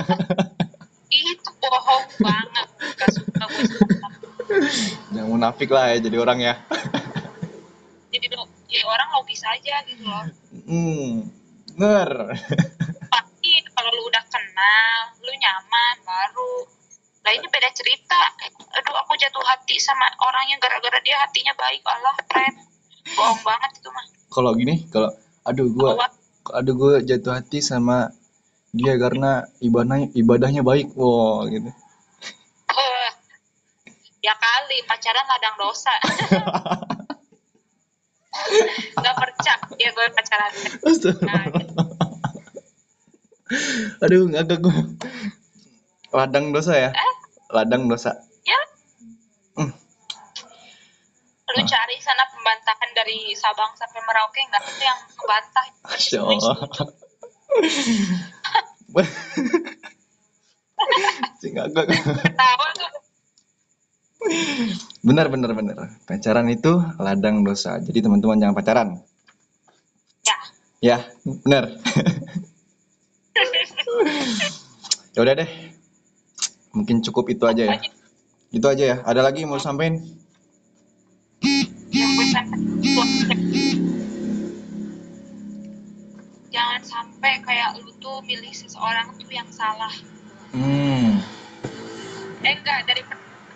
itu 1.15 1.49
bohong 1.71 2.03
banget 2.19 2.67
gak 2.99 3.09
suka 3.15 3.45
gue 3.47 3.63
sama 3.63 4.17
Jangan 5.15 5.29
munafik 5.31 5.69
lah 5.71 5.93
ya 5.95 6.03
jadi 6.03 6.17
orang 6.19 6.39
ya. 6.43 6.53
jadi 8.11 8.25
ya 8.67 8.83
orang 8.91 9.09
logis 9.15 9.39
aja 9.47 9.75
gitu 9.87 10.03
loh 10.03 10.25
Hmm, 10.65 11.29
bener. 11.77 12.09
kalau 13.85 14.01
lu 14.01 14.09
udah 14.09 14.25
kenal 14.33 15.13
lu 15.21 15.29
nyaman 15.37 15.95
baru. 16.01 16.65
Lah 17.21 17.37
ini 17.37 17.45
beda 17.53 17.69
cerita. 17.69 18.17
Aduh 18.81 18.97
aku 18.97 19.13
jatuh 19.13 19.45
hati 19.45 19.77
sama 19.77 20.09
orangnya 20.25 20.57
gara-gara 20.57 20.97
dia 21.05 21.21
hatinya 21.21 21.53
baik. 21.53 21.85
Allah 21.85 22.17
friend 22.25 22.65
bohong 23.13 23.45
banget 23.45 23.77
itu 23.77 23.89
mah. 23.93 24.05
Kalau 24.33 24.57
gini, 24.57 24.89
kalau 24.89 25.13
aduh 25.45 25.69
gua 25.69 25.89
Bahwa 25.93 26.09
aduh 26.57 26.73
gua 26.73 26.93
jatuh 27.05 27.37
hati 27.37 27.61
sama 27.61 28.09
dia 28.73 28.97
karena 28.97 29.45
ibadahnya 29.61 30.09
ibadahnya 30.17 30.65
baik. 30.65 30.97
Wow, 30.97 31.45
gitu. 31.45 31.69
eh, 32.73 33.09
ya 34.25 34.33
kali 34.33 34.81
pacaran 34.89 35.29
ladang 35.29 35.55
dosa. 35.61 35.93
Nggak 38.97 39.15
percaya 39.15 39.55
ya 39.77 39.89
gue 39.93 40.05
pacaran. 40.11 40.51
Astagfirullah. 40.83 41.84
Aduh, 44.01 44.25
ngagak 44.25 44.57
gua. 44.57 44.73
Ladang 46.09 46.49
dosa 46.49 46.73
ya? 46.73 46.89
Ladang 47.53 47.85
dosa. 47.85 48.17
ya 48.41 48.57
Hmm. 49.55 49.71
lu 51.55 51.63
cari 51.63 51.95
sana 52.03 52.25
pembantahan 52.27 52.89
dari 52.91 53.31
Sabang 53.37 53.71
sampai 53.79 54.01
Merauke 54.03 54.41
nggak 54.43 54.59
ada 54.59 54.83
yang 54.83 54.99
ngebantah 55.15 55.65
Masya 55.87 56.19
Allah. 56.25 56.55
ketawa 62.25 62.67
tuh 62.75 62.91
Benar, 65.05 65.29
benar, 65.29 65.53
benar. 65.53 65.77
Pacaran 66.09 66.49
itu 66.49 66.81
ladang 66.97 67.45
dosa. 67.45 67.77
Jadi 67.77 68.01
teman-teman 68.01 68.41
jangan 68.41 68.55
pacaran. 68.57 68.89
ya 70.25 70.35
Ya, 70.81 70.97
benar. 71.23 71.77
Ya 75.15 75.19
udah 75.23 75.33
deh. 75.39 75.49
Mungkin 76.75 76.99
cukup 77.05 77.31
itu 77.31 77.43
aja 77.47 77.63
ya. 77.71 77.77
Itu 78.51 78.67
aja 78.67 78.83
ya. 78.83 78.97
Ada 79.07 79.21
lagi 79.23 79.43
yang 79.47 79.55
mau 79.55 79.61
sampein? 79.61 80.15
jangan 86.55 86.81
sampai 86.87 87.43
kayak 87.43 87.75
lu 87.83 87.91
tuh 87.99 88.23
milih 88.23 88.51
seseorang 88.55 89.11
tuh 89.19 89.31
yang 89.31 89.47
salah 89.51 89.91
Hmm, 90.55 91.19
eh 92.47 92.53
enggak 92.55 92.87
dari 92.87 93.03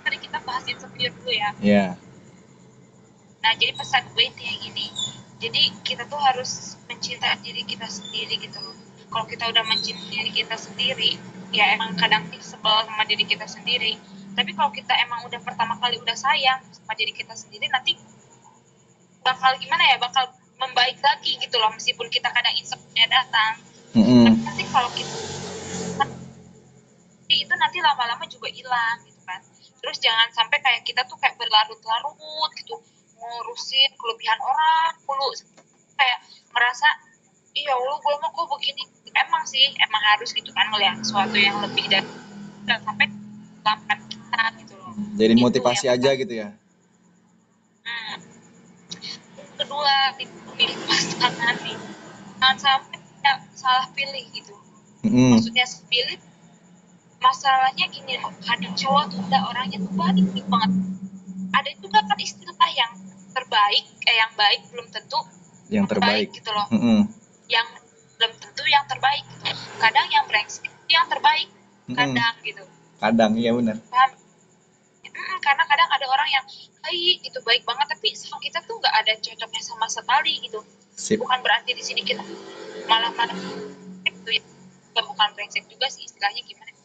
tadi 0.04 0.18
kita 0.20 0.44
bahas 0.44 0.68
insecure 0.68 1.16
dulu 1.16 1.32
ya 1.32 1.56
ya. 1.64 1.86
nah 3.40 3.56
jadi 3.56 3.72
pesan 3.72 4.04
gue 4.12 4.24
itu 4.28 4.42
yang 4.44 4.60
gini 4.60 4.88
jadi 5.40 5.62
kita 5.88 6.04
tuh 6.12 6.20
harus 6.20 6.76
mencintai 6.92 7.40
diri 7.40 7.64
kita 7.64 7.88
sendiri 7.88 8.36
gitu 8.44 8.60
loh 8.60 8.76
kalau 9.10 9.26
kita 9.26 9.50
udah 9.50 9.64
mencintai 9.66 10.10
diri 10.10 10.32
kita 10.32 10.56
sendiri 10.56 11.18
ya 11.50 11.74
emang 11.74 11.98
kadang 11.98 12.30
sebel 12.40 12.86
sama 12.86 13.04
diri 13.10 13.26
kita 13.26 13.46
sendiri. 13.50 13.98
Tapi 14.38 14.54
kalau 14.54 14.70
kita 14.72 14.94
emang 15.04 15.26
udah 15.26 15.42
pertama 15.42 15.76
kali 15.82 15.98
udah 15.98 16.14
sayang 16.14 16.62
sama 16.70 16.94
diri 16.94 17.12
kita 17.12 17.34
sendiri 17.34 17.66
nanti 17.68 17.98
bakal 19.26 19.58
gimana 19.58 19.84
ya? 19.90 19.98
Bakal 19.98 20.30
membaik 20.62 21.02
lagi 21.02 21.36
gitu 21.42 21.56
loh 21.58 21.74
meskipun 21.74 22.08
kita 22.14 22.30
kadang 22.30 22.54
insecure 22.56 23.10
datang. 23.10 23.58
Mm-mm. 23.90 24.22
tapi 24.22 24.40
nanti 24.46 24.64
kalau 24.70 24.86
kita 24.94 25.18
itu 27.30 27.54
nanti 27.58 27.78
lama-lama 27.82 28.26
juga 28.30 28.50
hilang 28.54 29.02
gitu 29.06 29.22
kan. 29.26 29.42
Terus 29.82 29.98
jangan 29.98 30.30
sampai 30.34 30.62
kayak 30.62 30.82
kita 30.86 31.02
tuh 31.10 31.18
kayak 31.18 31.38
berlarut-larut 31.42 32.18
gitu 32.58 32.78
ngurusin 33.18 33.90
kelebihan 33.98 34.38
orang 34.42 34.94
mulu. 35.06 35.30
Kayak 35.98 36.20
merasa 36.54 36.88
iya 37.58 37.74
Allah 37.74 37.98
gue 37.98 38.14
mau 38.22 38.30
kok 38.34 38.46
begini 38.54 38.84
emang 39.20 39.44
sih 39.44 39.76
emang 39.78 40.04
harus 40.14 40.30
gitu 40.32 40.50
kan 40.52 40.70
ngeliat 40.70 41.00
sesuatu 41.00 41.36
yang 41.36 41.60
lebih 41.60 41.86
dan 41.88 42.06
dan 42.64 42.80
sampai 42.82 43.08
lambat 43.62 44.00
kita 44.08 44.42
gitu 44.60 44.74
loh 44.76 44.94
Jadi 45.16 45.34
Itu 45.34 45.44
motivasi 45.44 45.86
yang 45.86 45.96
aja 45.96 46.10
gitu 46.16 46.34
ya. 46.34 46.50
Hmm. 47.82 48.18
kedua 49.56 49.96
pilih 50.56 50.78
pasangan 50.86 51.56
nih 51.60 51.78
jangan 52.38 52.58
sampai 52.58 52.98
kita 53.00 53.32
salah 53.54 53.88
pilih 53.92 54.24
gitu 54.32 54.56
Mm-mm. 55.04 55.36
maksudnya 55.36 55.66
pilih 55.86 56.20
masalahnya 57.20 57.86
gini 57.92 58.16
loh 58.18 58.32
kadang 58.40 58.72
cowok 58.74 59.04
tuh 59.12 59.20
udah 59.20 59.42
orangnya 59.52 59.78
tuh 59.80 59.92
baik 59.92 60.48
banget 60.48 60.72
ada 61.50 61.70
juga 61.76 62.00
kan 62.08 62.18
istilah 62.18 62.70
yang 62.72 62.92
terbaik 63.30 63.86
eh 64.06 64.16
yang 64.16 64.32
baik 64.34 64.62
belum 64.72 64.88
tentu 64.90 65.20
Yang 65.70 65.86
terbaik. 65.92 66.28
gitu 66.32 66.50
loh 66.50 66.68
Mm-mm. 66.72 67.00
yang 67.52 67.68
belum 68.20 68.36
tentu 68.36 68.64
yang 68.68 68.84
terbaik. 68.84 69.24
Kadang 69.80 70.08
yang 70.12 70.28
brengsek 70.28 70.68
itu 70.68 70.92
yang 70.92 71.08
terbaik. 71.08 71.48
Kadang 71.88 72.36
gitu. 72.44 72.64
Kadang 73.00 73.32
iya 73.40 73.56
benar. 73.56 73.80
paham? 73.88 74.12
Mm, 75.08 75.40
karena 75.40 75.64
kadang 75.64 75.88
ada 75.88 76.06
orang 76.12 76.30
yang 76.30 76.46
baik 76.80 77.18
gitu 77.24 77.40
baik 77.44 77.64
banget 77.64 77.88
tapi 77.88 78.12
sama 78.12 78.40
kita 78.44 78.60
tuh 78.68 78.76
nggak 78.76 78.92
ada 78.92 79.16
cocoknya 79.16 79.62
sama 79.64 79.88
sekali 79.88 80.36
gitu. 80.44 80.60
Sip. 81.00 81.16
bukan 81.16 81.40
berarti 81.40 81.72
di 81.72 81.80
sini 81.80 82.04
kita 82.04 82.20
malah 82.92 83.08
malah 83.16 83.32
gitu 84.04 84.30
ya. 84.36 84.44
Bukan 85.00 85.30
brengsek 85.32 85.64
juga 85.72 85.88
sih 85.88 86.04
istilahnya 86.04 86.44
gimana. 86.44 86.76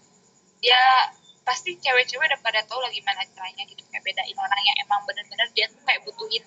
Ya 0.63 1.11
pasti 1.43 1.75
cewek-cewek 1.77 2.25
udah 2.25 2.41
pada 2.41 2.63
tahu 2.65 2.79
lah 2.79 2.95
gimana 2.95 3.27
caranya 3.35 3.67
gitu 3.67 3.83
kayak 3.91 4.07
bedain 4.07 4.39
orang 4.39 4.63
yang 4.65 4.77
emang 4.87 5.03
bener-bener 5.03 5.51
dia 5.53 5.67
tuh 5.67 5.83
kayak 5.83 6.01
butuhin 6.07 6.41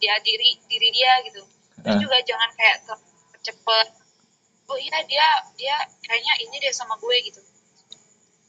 dia 0.00 0.16
diri 0.24 0.56
diri 0.64 0.88
dia 0.96 1.12
gitu. 1.28 1.44
Terus 1.84 1.92
Ah. 1.92 2.00
juga 2.00 2.16
jangan 2.24 2.50
kayak 2.56 2.76
cepet 3.44 3.88
oh 4.70 4.78
iya 4.78 4.98
dia 5.04 5.26
dia 5.58 5.76
kayaknya 6.06 6.34
ini 6.46 6.56
dia 6.62 6.72
sama 6.72 6.94
gue 7.02 7.16
gitu. 7.26 7.40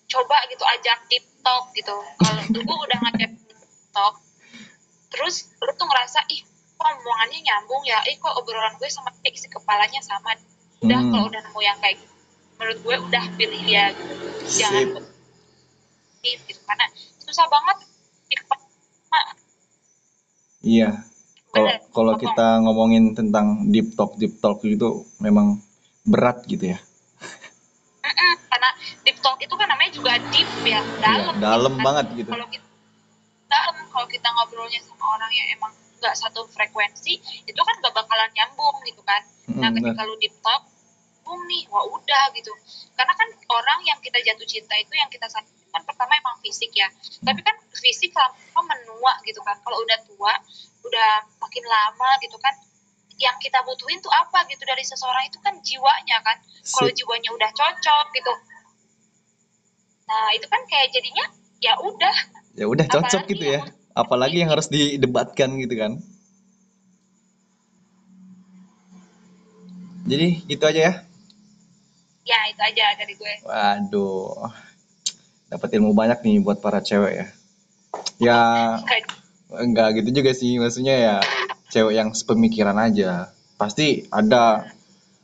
Coba 0.07 0.38
gitu 0.47 0.62
ajak 0.62 1.10
TikTok 1.10 1.63
gitu. 1.73 1.97
Kalau 2.21 2.43
dulu 2.55 2.73
udah 2.86 2.97
ngajak 3.10 3.31
TikTok 3.49 4.13
terus 5.12 5.51
lu 5.60 5.71
tuh 5.75 5.88
ngerasa 5.89 6.23
ih 6.31 6.41
kok 6.77 6.88
omongannya 6.88 7.39
nyambung 7.41 7.84
ya? 7.84 7.99
Ih 8.07 8.15
kok 8.21 8.34
obrolan 8.38 8.77
gue 8.77 8.88
sama 8.88 9.10
dia 9.19 9.34
isi 9.34 9.49
kepalanya 9.49 9.99
sama? 10.05 10.38
Udah 10.81 10.97
Hmm. 10.97 11.12
kalau 11.12 11.25
udah 11.29 11.41
nemu 11.41 11.62
yang 11.62 11.77
kayak 11.81 11.97
gitu 11.99 12.13
menurut 12.62 12.77
gue 12.86 12.95
udah 13.10 13.23
pilih 13.41 13.62
dia 13.65 13.89
gitu. 13.89 14.13
Jangan 14.62 14.86
Sip. 16.21 16.39
gitu 16.45 16.62
karena 16.69 16.86
susah 17.25 17.49
banget 17.49 17.77
Iya. 20.62 21.03
Kalau 21.51 21.67
kalau 21.91 22.13
kita 22.15 22.63
ngomongin 22.63 23.12
tentang 23.12 23.67
deep 23.73 23.97
talk 23.99 24.15
deep 24.15 24.39
talk 24.39 24.63
itu 24.63 25.03
memang 25.19 25.60
berat 26.05 26.41
gitu 26.45 26.73
ya. 26.73 26.79
Karena 28.51 28.69
deep 29.05 29.17
talk 29.21 29.37
itu 29.39 29.53
kan 29.53 29.67
namanya 29.69 29.91
juga 29.93 30.17
deep 30.33 30.49
ya 30.65 30.81
dalam 30.99 31.33
Iya, 31.37 31.41
dalam 31.41 31.73
kan. 31.77 31.83
banget 31.85 32.05
gitu. 32.17 32.29
kalau 32.33 32.47
kita 32.49 32.67
dalam 33.51 33.75
kalau 33.91 34.07
kita 34.07 34.27
ngobrolnya 34.31 34.79
sama 34.83 35.05
orang 35.19 35.31
yang 35.35 35.47
emang 35.53 35.71
nggak 36.01 36.15
satu 36.17 36.47
frekuensi 36.49 37.13
itu 37.45 37.61
kan 37.61 37.75
gak 37.83 37.93
bakalan 37.93 38.31
nyambung 38.33 38.73
gitu 38.87 39.03
kan 39.05 39.21
nah 39.59 39.69
Mm, 39.69 39.77
ketika 39.83 40.01
lu 40.07 40.15
deep 40.17 40.33
talk 40.41 40.63
nyambung 41.21 41.47
nih 41.47 41.63
wah 41.71 41.85
udah 41.87 42.25
gitu 42.35 42.51
karena 42.97 43.13
kan 43.15 43.27
orang 43.47 43.79
yang 43.87 43.99
kita 44.03 44.19
jatuh 44.19 44.43
cinta 44.43 44.75
itu 44.75 44.93
yang 44.97 45.07
kita 45.07 45.29
sayang 45.31 45.47
kan 45.71 45.79
pertama 45.87 46.11
emang 46.19 46.35
fisik 46.43 46.67
ya 46.75 46.89
tapi 47.23 47.39
kan 47.39 47.55
fisik 47.71 48.11
lama 48.11 48.61
menua 48.67 49.15
gitu 49.23 49.39
kan 49.39 49.55
kalau 49.63 49.79
udah 49.79 49.95
tua 50.03 50.33
udah 50.83 51.11
makin 51.39 51.63
lama 51.63 52.09
gitu 52.19 52.35
kan 52.35 52.51
yang 53.21 53.38
kita 53.38 53.62
butuhin 53.62 54.01
tuh 54.01 54.10
apa 54.10 54.49
gitu 54.49 54.65
dari 54.65 54.81
seseorang 54.81 55.29
itu 55.29 55.38
kan 55.45 55.53
jiwanya 55.62 56.17
kan 56.25 56.38
kalau 56.73 56.89
jiwanya 56.89 57.29
udah 57.38 57.51
cocok 57.53 58.05
gitu 58.17 58.34
nah 60.10 60.27
itu 60.34 60.45
kan 60.49 60.62
kayak 60.65 60.89
jadinya 60.89 61.25
ya 61.62 61.77
udah 61.77 62.41
Ya 62.51 62.67
udah 62.67 62.84
cocok 62.88 63.23
Apalagi 63.23 63.31
gitu 63.31 63.45
ya. 63.47 63.62
Apalagi 63.95 64.38
yang 64.43 64.51
harus 64.51 64.67
didebatkan 64.67 65.55
gitu 65.60 65.75
kan. 65.79 65.91
Jadi 70.07 70.27
gitu 70.49 70.63
aja 70.65 70.81
ya. 70.91 70.93
ya 72.21 72.38
itu 72.53 72.62
aja 72.62 72.86
dari 72.95 73.13
gue 73.17 73.34
Waduh. 73.43 74.49
Dapat 75.51 75.69
ilmu 75.79 75.91
banyak 75.95 76.19
nih 76.23 76.38
buat 76.43 76.60
para 76.60 76.84
cewek 76.84 77.13
ya. 77.15 77.27
Ya 78.19 78.39
enggak 79.51 80.03
gitu 80.03 80.21
juga 80.21 80.31
sih. 80.36 80.60
Maksudnya 80.60 80.95
ya 80.95 81.15
cewek 81.71 81.95
yang 81.95 82.12
sepemikiran 82.12 82.75
aja. 82.75 83.31
Pasti 83.55 84.05
ada 84.12 84.67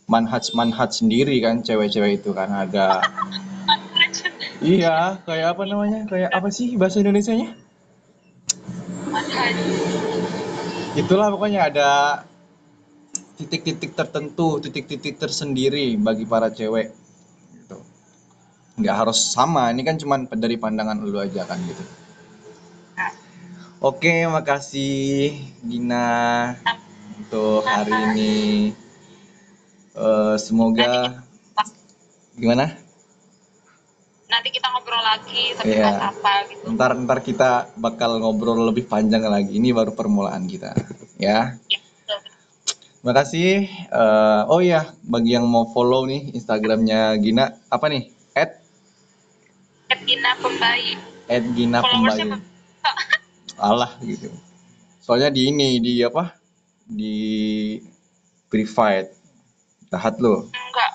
manhaj-manhaj 0.08 1.04
sendiri 1.04 1.36
kan 1.44 1.60
cewek-cewek 1.62 2.24
itu 2.24 2.32
kan 2.32 2.48
ada 2.50 3.04
Iya, 4.64 5.22
kayak 5.22 5.54
apa 5.54 5.64
namanya? 5.70 6.10
Kayak 6.10 6.34
apa 6.34 6.50
sih 6.50 6.74
bahasa 6.80 6.98
Indonesianya? 6.98 7.54
manhaj 9.14 9.54
Itulah 10.98 11.30
pokoknya 11.30 11.70
ada 11.70 11.90
titik-titik 13.38 13.94
tertentu, 13.94 14.58
titik-titik 14.58 15.22
tersendiri 15.22 15.94
bagi 16.02 16.26
para 16.26 16.50
cewek. 16.50 16.90
Gitu. 17.54 17.78
Nggak 18.82 18.96
harus 19.06 19.30
sama, 19.30 19.70
ini 19.70 19.86
kan 19.86 20.02
cuman 20.02 20.26
dari 20.26 20.58
pandangan 20.58 20.98
lu 21.06 21.22
aja 21.22 21.46
kan 21.46 21.62
gitu. 21.70 21.86
Oke, 23.78 24.26
makasih 24.26 25.38
Gina 25.62 26.10
untuk 27.22 27.62
hari 27.62 27.94
ini. 27.94 28.38
Eh, 29.94 30.36
semoga 30.42 31.22
gimana? 32.34 32.74
nanti 34.28 34.52
kita 34.52 34.68
ngobrol 34.76 35.00
lagi 35.00 35.56
tapi 35.56 35.72
Iya. 35.72 35.88
bahas 35.88 36.02
apa 36.12 36.32
gitu 36.52 36.68
Ntar 36.76 36.92
ntar 37.00 37.20
kita 37.24 37.72
bakal 37.80 38.20
ngobrol 38.20 38.60
lebih 38.66 38.84
panjang 38.90 39.24
lagi. 39.24 39.56
Ini 39.56 39.72
baru 39.72 39.96
permulaan 39.96 40.44
kita, 40.50 40.76
ya. 41.16 41.56
ya, 41.70 41.80
betul. 41.80 42.20
Makasih. 43.08 43.72
Eh, 43.88 44.42
oh 44.52 44.60
iya, 44.60 44.92
bagi 45.06 45.38
yang 45.38 45.48
mau 45.48 45.70
follow 45.72 46.04
nih 46.10 46.34
Instagramnya 46.36 47.16
Gina, 47.24 47.56
apa 47.72 47.88
nih? 47.88 48.12
At, 48.36 48.58
Ed 49.96 50.02
Gina 50.04 50.36
Pembaik 50.44 50.98
at 51.28 51.44
Gina 51.56 51.80
followersnya 51.84 52.57
Alah 53.58 53.98
gitu. 54.06 54.30
Soalnya 55.02 55.34
di 55.34 55.50
ini 55.50 55.82
di 55.82 56.02
apa? 56.06 56.34
Di 56.86 57.18
private. 58.48 59.10
Tahat 59.88 60.20
lo. 60.20 60.48
enggak 60.52 60.92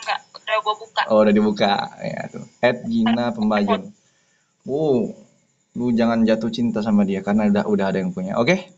enggak 0.00 0.20
udah 0.32 0.56
gue 0.64 0.74
buka 0.80 1.00
Oh 1.12 1.20
udah 1.22 1.34
dibuka 1.34 1.74
ya 2.02 2.22
tuh. 2.28 2.44
At 2.58 2.82
Gina 2.86 3.30
Pembayun. 3.30 3.92
Uh, 4.66 5.10
lu 5.74 5.90
jangan 5.96 6.22
jatuh 6.22 6.52
cinta 6.52 6.84
sama 6.84 7.02
dia 7.08 7.24
karena 7.24 7.48
udah 7.48 7.64
udah 7.66 7.86
ada 7.90 7.98
yang 8.00 8.12
punya. 8.12 8.36
Oke? 8.38 8.70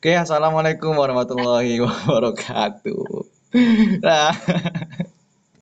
Oke, 0.00 0.16
assalamualaikum 0.16 0.96
warahmatullahi 0.96 1.76
wabarakatuh. 1.84 3.04
Nah. 4.00 4.32